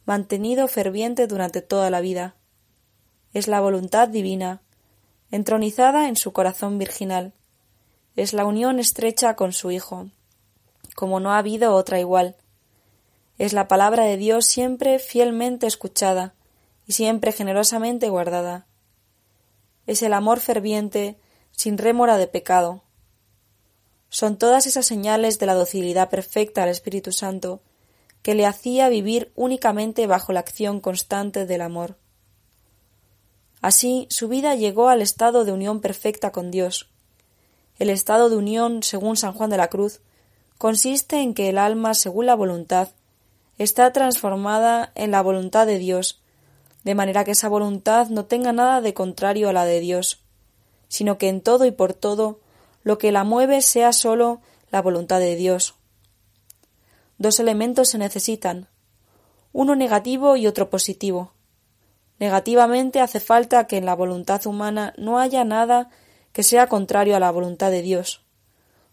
mantenido 0.05 0.67
ferviente 0.67 1.27
durante 1.27 1.61
toda 1.61 1.91
la 1.91 2.01
vida. 2.01 2.35
Es 3.31 3.47
la 3.47 3.61
voluntad 3.61 4.07
divina, 4.07 4.63
entronizada 5.31 6.07
en 6.07 6.15
su 6.15 6.33
corazón 6.33 6.77
virginal. 6.77 7.33
Es 8.15 8.33
la 8.33 8.45
unión 8.45 8.79
estrecha 8.79 9.35
con 9.35 9.53
su 9.53 9.71
Hijo, 9.71 10.09
como 10.95 11.19
no 11.19 11.31
ha 11.31 11.37
habido 11.37 11.73
otra 11.73 11.99
igual. 11.99 12.35
Es 13.37 13.53
la 13.53 13.67
palabra 13.67 14.05
de 14.05 14.17
Dios 14.17 14.45
siempre 14.45 14.99
fielmente 14.99 15.67
escuchada 15.67 16.33
y 16.87 16.93
siempre 16.93 17.31
generosamente 17.31 18.09
guardada. 18.09 18.65
Es 19.85 20.01
el 20.01 20.13
amor 20.13 20.39
ferviente, 20.39 21.17
sin 21.51 21.77
rémora 21.77 22.17
de 22.17 22.27
pecado. 22.27 22.81
Son 24.09 24.37
todas 24.37 24.65
esas 24.65 24.87
señales 24.87 25.37
de 25.37 25.45
la 25.45 25.53
docilidad 25.53 26.09
perfecta 26.09 26.63
al 26.63 26.69
Espíritu 26.69 27.11
Santo 27.11 27.61
que 28.23 28.33
le 28.33 28.45
hacía 28.45 28.89
vivir 28.89 29.31
únicamente 29.35 30.07
bajo 30.07 30.33
la 30.33 30.39
acción 30.39 30.81
constante 30.81 31.45
del 31.45 31.61
amor. 31.61 31.98
Así 33.61 34.07
su 34.09 34.27
vida 34.27 34.55
llegó 34.55 34.89
al 34.89 35.01
estado 35.01 35.43
de 35.45 35.51
unión 35.51 35.81
perfecta 35.81 36.31
con 36.31 36.51
Dios. 36.51 36.89
El 37.77 37.89
estado 37.89 38.29
de 38.29 38.37
unión, 38.37 38.83
según 38.83 39.17
San 39.17 39.33
Juan 39.33 39.49
de 39.49 39.57
la 39.57 39.69
Cruz, 39.69 40.01
consiste 40.57 41.21
en 41.21 41.33
que 41.33 41.49
el 41.49 41.57
alma, 41.57 41.93
según 41.93 42.25
la 42.25 42.35
voluntad, 42.35 42.89
está 43.57 43.91
transformada 43.91 44.91
en 44.95 45.11
la 45.11 45.21
voluntad 45.21 45.65
de 45.65 45.77
Dios, 45.77 46.21
de 46.83 46.95
manera 46.95 47.23
que 47.25 47.31
esa 47.31 47.49
voluntad 47.49 48.07
no 48.07 48.25
tenga 48.25 48.53
nada 48.53 48.81
de 48.81 48.93
contrario 48.93 49.49
a 49.49 49.53
la 49.53 49.65
de 49.65 49.79
Dios, 49.81 50.21
sino 50.87 51.17
que 51.17 51.27
en 51.27 51.41
todo 51.41 51.65
y 51.65 51.71
por 51.71 51.93
todo 51.93 52.39
lo 52.83 52.97
que 52.97 53.11
la 53.11 53.23
mueve 53.23 53.61
sea 53.61 53.91
sólo 53.91 54.41
la 54.71 54.81
voluntad 54.81 55.19
de 55.19 55.35
Dios. 55.35 55.75
Dos 57.17 57.39
elementos 57.39 57.89
se 57.89 57.97
necesitan, 57.97 58.67
uno 59.51 59.75
negativo 59.75 60.37
y 60.37 60.47
otro 60.47 60.69
positivo. 60.69 61.33
Negativamente 62.19 62.99
hace 62.99 63.19
falta 63.19 63.65
que 63.65 63.77
en 63.77 63.85
la 63.85 63.95
voluntad 63.95 64.45
humana 64.45 64.93
no 64.97 65.19
haya 65.19 65.43
nada 65.45 65.89
que 66.33 66.43
sea 66.43 66.67
contrario 66.67 67.15
a 67.15 67.19
la 67.19 67.31
voluntad 67.31 67.71
de 67.71 67.81
Dios. 67.81 68.21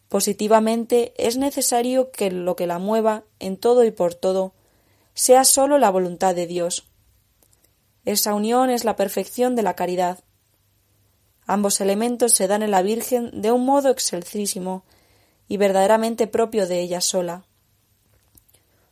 Positivamente 0.09 1.13
es 1.19 1.37
necesario 1.37 2.13
que 2.13 2.31
lo 2.31 2.55
que 2.55 2.67
la 2.67 2.79
mueva 2.79 3.25
en 3.41 3.57
todo 3.57 3.85
y 3.85 3.91
por 3.91 4.15
todo 4.15 4.55
sea 5.15 5.45
sólo 5.45 5.79
la 5.79 5.91
voluntad 5.91 6.35
de 6.35 6.47
Dios. 6.47 6.87
Esa 8.05 8.35
unión 8.35 8.71
es 8.71 8.85
la 8.85 8.95
perfección 8.95 9.57
de 9.57 9.65
la 9.65 9.75
caridad. 9.75 10.21
Ambos 11.47 11.81
elementos 11.81 12.33
se 12.33 12.47
dan 12.47 12.63
en 12.63 12.71
la 12.71 12.83
Virgen 12.83 13.41
de 13.41 13.51
un 13.51 13.65
modo 13.65 13.91
excelsísimo 13.91 14.85
y 15.49 15.57
verdaderamente 15.57 16.29
propio 16.29 16.69
de 16.69 16.81
ella 16.81 17.01
sola. 17.01 17.45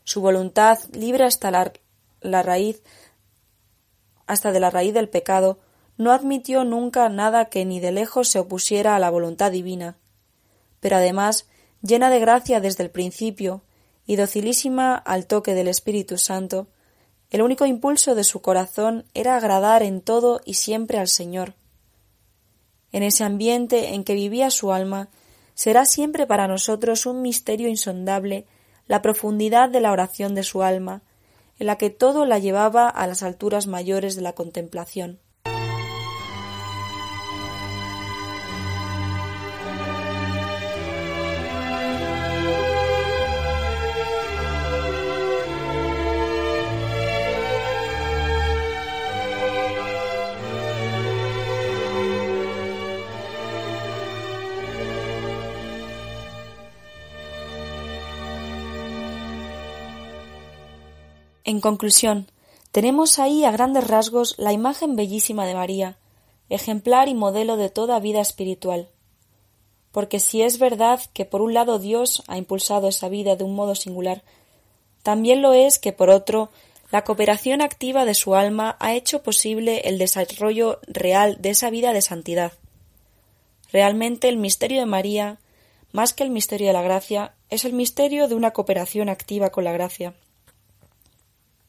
Su 0.03 0.20
voluntad 0.20 0.78
libre 0.93 1.24
hasta 1.24 1.53
la, 1.53 1.72
la 2.20 2.43
raíz 2.43 2.82
hasta 4.27 4.53
de 4.53 4.61
la 4.61 4.70
raíz 4.70 4.95
del 4.95 5.09
pecado, 5.09 5.59
no 5.97 6.12
admitió 6.12 6.64
nunca 6.64 7.09
nada 7.09 7.47
que 7.47 7.64
ni 7.64 7.81
de 7.81 7.93
lejos 7.93 8.29
se 8.29 8.39
opusiera 8.39 8.97
a 8.97 8.99
la 8.99 9.11
voluntad 9.11 9.53
divina, 9.53 9.97
pero 10.81 10.97
además, 10.97 11.49
llena 11.83 12.11
de 12.11 12.20
gracia 12.20 12.61
desde 12.61 12.85
el 12.85 12.91
principio, 12.91 13.62
y 14.07 14.16
docilísima 14.16 14.97
al 14.97 15.27
toque 15.27 15.55
del 15.55 15.68
Espíritu 15.68 16.18
Santo, 16.18 16.66
el 17.31 17.43
único 17.43 17.64
impulso 17.64 18.14
de 18.14 18.25
su 18.25 18.43
corazón 18.43 19.07
era 19.14 19.37
agradar 19.37 19.83
en 19.83 20.01
todo 20.01 20.41
y 20.45 20.55
siempre 20.55 20.99
al 20.99 21.09
Señor. 21.09 21.55
En 22.93 23.03
ese 23.03 23.25
ambiente 23.25 23.95
en 23.95 24.05
que 24.05 24.14
vivía 24.14 24.51
su 24.51 24.72
alma, 24.72 25.09
será 25.55 25.85
siempre 25.85 26.27
para 26.27 26.49
nosotros 26.49 27.07
un 27.07 27.22
misterio 27.22 27.68
insondable 27.68 28.47
la 28.87 29.01
profundidad 29.01 29.70
de 29.70 29.81
la 29.81 29.93
oración 29.93 30.35
de 30.35 30.43
su 30.43 30.62
alma, 30.62 31.03
en 31.59 31.66
la 31.66 31.76
que 31.76 31.90
todo 31.90 32.26
la 32.26 32.38
llevaba 32.38 32.88
a 32.88 33.07
las 33.07 33.22
alturas 33.22 33.66
mayores 33.66 34.16
de 34.16 34.22
la 34.22 34.34
contemplación. 34.34 35.20
En 61.47 61.61
conclusión, 61.61 62.26
tenemos 62.72 63.18
ahí 63.18 63.45
a 63.45 63.51
grandes 63.51 63.86
rasgos 63.86 64.34
la 64.38 64.55
imagen 64.55 64.97
bellísima 64.97 65.45
de 65.45 65.55
María, 65.55 65.99
ejemplar 66.49 67.07
y 67.09 67.14
modelo 67.14 67.59
de 67.59 67.68
toda 67.68 68.01
vida 68.01 68.22
espiritual. 68.22 68.88
Porque 69.92 70.20
si 70.20 70.40
es 70.40 70.59
verdad 70.59 71.03
que 71.12 71.26
por 71.26 71.42
un 71.42 71.53
lado 71.53 71.78
Dios 71.78 72.22
ha 72.28 72.38
impulsado 72.38 72.88
esa 72.88 73.11
vida 73.11 73.36
de 73.36 73.45
un 73.45 73.55
modo 73.55 73.74
singular, 73.74 74.22
también 75.03 75.42
lo 75.42 75.53
es 75.53 75.78
que 75.78 75.92
por 75.92 76.09
otro 76.09 76.51
la 76.90 77.05
cooperación 77.05 77.61
activa 77.61 78.07
de 78.07 78.14
su 78.14 78.34
alma 78.34 78.78
ha 78.80 78.95
hecho 78.95 79.22
posible 79.22 79.82
el 79.84 79.99
desarrollo 79.99 80.80
real 80.86 81.36
de 81.42 81.51
esa 81.51 81.68
vida 81.68 81.92
de 81.92 82.01
santidad. 82.01 82.55
Realmente 83.70 84.30
el 84.30 84.38
misterio 84.38 84.80
de 84.80 84.86
María, 84.86 85.40
más 85.92 86.14
que 86.14 86.24
el 86.24 86.30
misterio 86.30 86.68
de 86.68 86.72
la 86.72 86.82
gracia, 86.82 87.34
es 87.51 87.66
el 87.66 87.74
misterio 87.74 88.28
de 88.28 88.34
una 88.34 88.53
cooperación 88.53 89.11
activa 89.11 89.51
con 89.51 89.64
la 89.64 89.72
gracia 89.72 90.14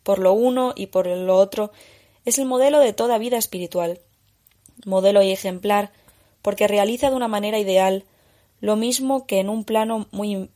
por 0.06 0.20
lo 0.20 0.34
uno 0.34 0.74
y 0.76 0.86
por 0.86 1.08
lo 1.08 1.36
otro, 1.36 1.72
es 2.26 2.38
el 2.38 2.45
modelo 2.45 2.80
de 2.80 2.93
toda 2.93 3.18
vida 3.18 3.38
espiritual, 3.38 3.99
modelo 4.86 5.24
y 5.24 5.32
ejemplar, 5.32 5.91
porque 6.43 6.68
realiza 6.68 7.10
de 7.10 7.16
una 7.16 7.28
manera 7.28 7.58
ideal 7.58 8.06
lo 8.62 8.76
mismo 8.76 9.26
que 9.26 9.39
en 9.39 9.49
un 9.49 9.64
plano 9.64 10.08
muy 10.12 10.51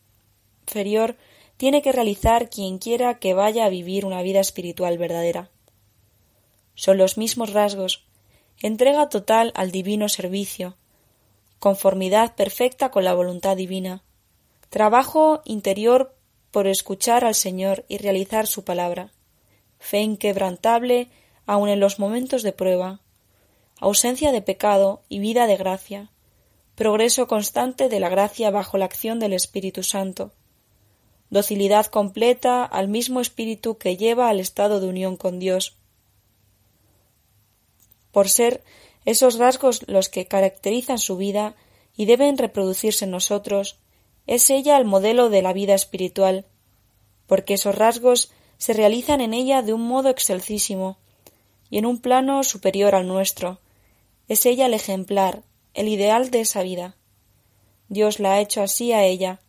inferior 0.68 1.18
tiene 1.58 1.82
que 1.82 1.92
realizar 1.92 2.52
quien 2.52 2.78
quiera 2.78 3.18
que 3.18 3.34
vaya 3.34 3.66
a 3.66 3.70
vivir 3.70 4.06
una 4.06 4.22
vida 4.22 4.40
espiritual 4.40 5.00
verdadera. 5.00 5.50
Son 6.76 7.00
los 7.00 7.18
mismos 7.18 7.52
rasgos, 7.52 8.06
entrega 8.62 9.10
total 9.10 9.52
al 9.56 9.72
divino 9.72 10.10
servicio, 10.10 10.78
conformidad 11.58 12.36
perfecta 12.36 12.92
con 12.92 13.04
la 13.04 13.16
voluntad 13.16 13.58
divina, 13.58 14.04
trabajo 14.70 15.42
interior 15.44 16.14
por 16.52 16.68
escuchar 16.68 17.26
al 17.26 17.34
Señor 17.34 17.84
y 17.88 17.98
realizar 17.98 18.46
su 18.46 18.64
palabra, 18.64 19.12
fe 19.80 20.00
inquebrantable 20.00 21.10
aun 21.46 21.70
en 21.70 21.80
los 21.80 21.98
momentos 21.98 22.44
de 22.44 22.52
prueba, 22.52 23.00
ausencia 23.80 24.32
de 24.32 24.42
pecado 24.42 25.02
y 25.10 25.20
vida 25.20 25.48
de 25.48 25.58
gracia, 25.58 26.12
progreso 26.76 27.28
constante 27.28 27.90
de 27.90 28.00
la 28.00 28.10
gracia 28.10 28.52
bajo 28.52 28.78
la 28.78 28.86
acción 28.86 29.20
del 29.20 29.34
Espíritu 29.34 29.82
Santo, 29.82 30.32
docilidad 31.30 31.88
completa 31.88 32.64
al 32.64 32.88
mismo 32.88 33.20
Espíritu 33.20 33.78
que 33.78 33.98
lleva 33.98 34.30
al 34.30 34.40
estado 34.40 34.80
de 34.80 34.88
unión 34.88 35.18
con 35.18 35.40
Dios. 35.40 35.78
Por 38.12 38.30
ser 38.30 38.64
esos 39.06 39.38
rasgos 39.38 39.88
los 39.88 40.10
que 40.10 40.28
caracterizan 40.28 41.00
su 41.00 41.18
vida 41.18 41.56
y 41.96 42.06
deben 42.06 42.38
reproducirse 42.38 43.06
en 43.06 43.12
nosotros, 43.12 43.80
es 44.28 44.50
ella 44.50 44.78
el 44.78 44.86
modelo 44.86 45.30
de 45.30 45.42
la 45.42 45.54
vida 45.54 45.74
espiritual, 45.74 46.46
porque 47.28 47.56
esos 47.56 47.76
rasgos 47.76 48.32
se 48.60 48.74
realizan 48.74 49.22
en 49.22 49.34
ella 49.34 49.64
de 49.64 49.74
un 49.74 49.82
modo 49.82 50.10
excelsísimo 50.10 50.98
y 51.72 51.78
en 51.78 51.86
un 51.86 52.00
plano 52.00 52.44
superior 52.44 52.94
al 52.94 53.08
nuestro. 53.08 53.60
Es 54.28 54.46
ella 54.46 54.68
el 54.68 54.74
ejemplar, 54.74 55.44
el 55.74 55.88
ideal 55.88 56.30
de 56.30 56.42
esa 56.42 56.62
vida. 56.62 56.96
Dios 57.88 58.20
la 58.20 58.34
ha 58.34 58.42
hecho 58.42 58.62
así 58.62 58.92
a 58.92 59.04
ella, 59.04 59.40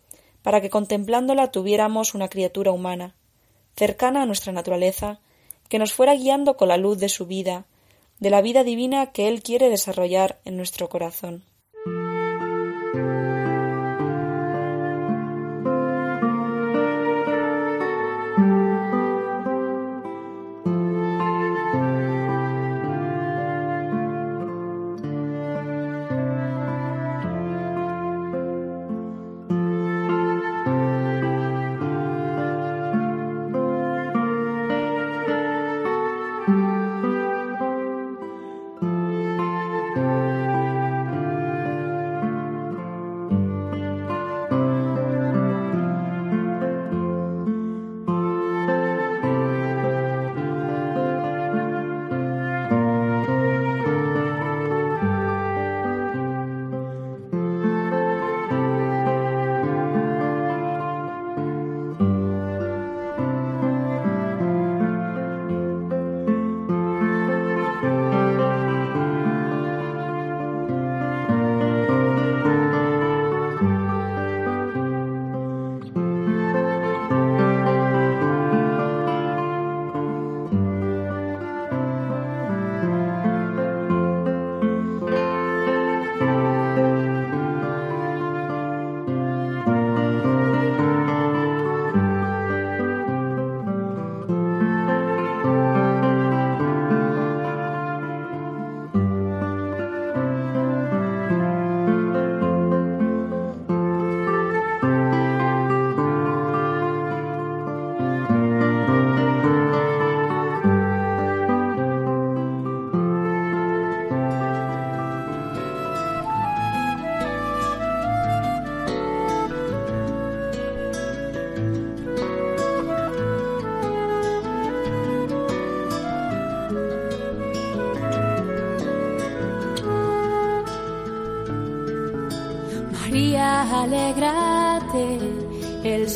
para 0.42 0.60
que 0.60 0.70
contemplándola 0.70 1.50
tuviéramos 1.50 2.14
una 2.14 2.28
criatura 2.28 2.70
humana, 2.70 3.14
cercana 3.76 4.22
a 4.22 4.26
nuestra 4.26 4.52
naturaleza, 4.52 5.20
que 5.68 5.78
nos 5.78 5.92
fuera 5.92 6.14
guiando 6.14 6.56
con 6.56 6.68
la 6.68 6.76
luz 6.76 6.98
de 6.98 7.08
su 7.08 7.26
vida, 7.26 7.66
de 8.20 8.30
la 8.30 8.42
vida 8.42 8.64
divina 8.64 9.12
que 9.12 9.28
Él 9.28 9.42
quiere 9.42 9.70
desarrollar 9.70 10.40
en 10.44 10.56
nuestro 10.56 10.88
corazón. 10.88 11.44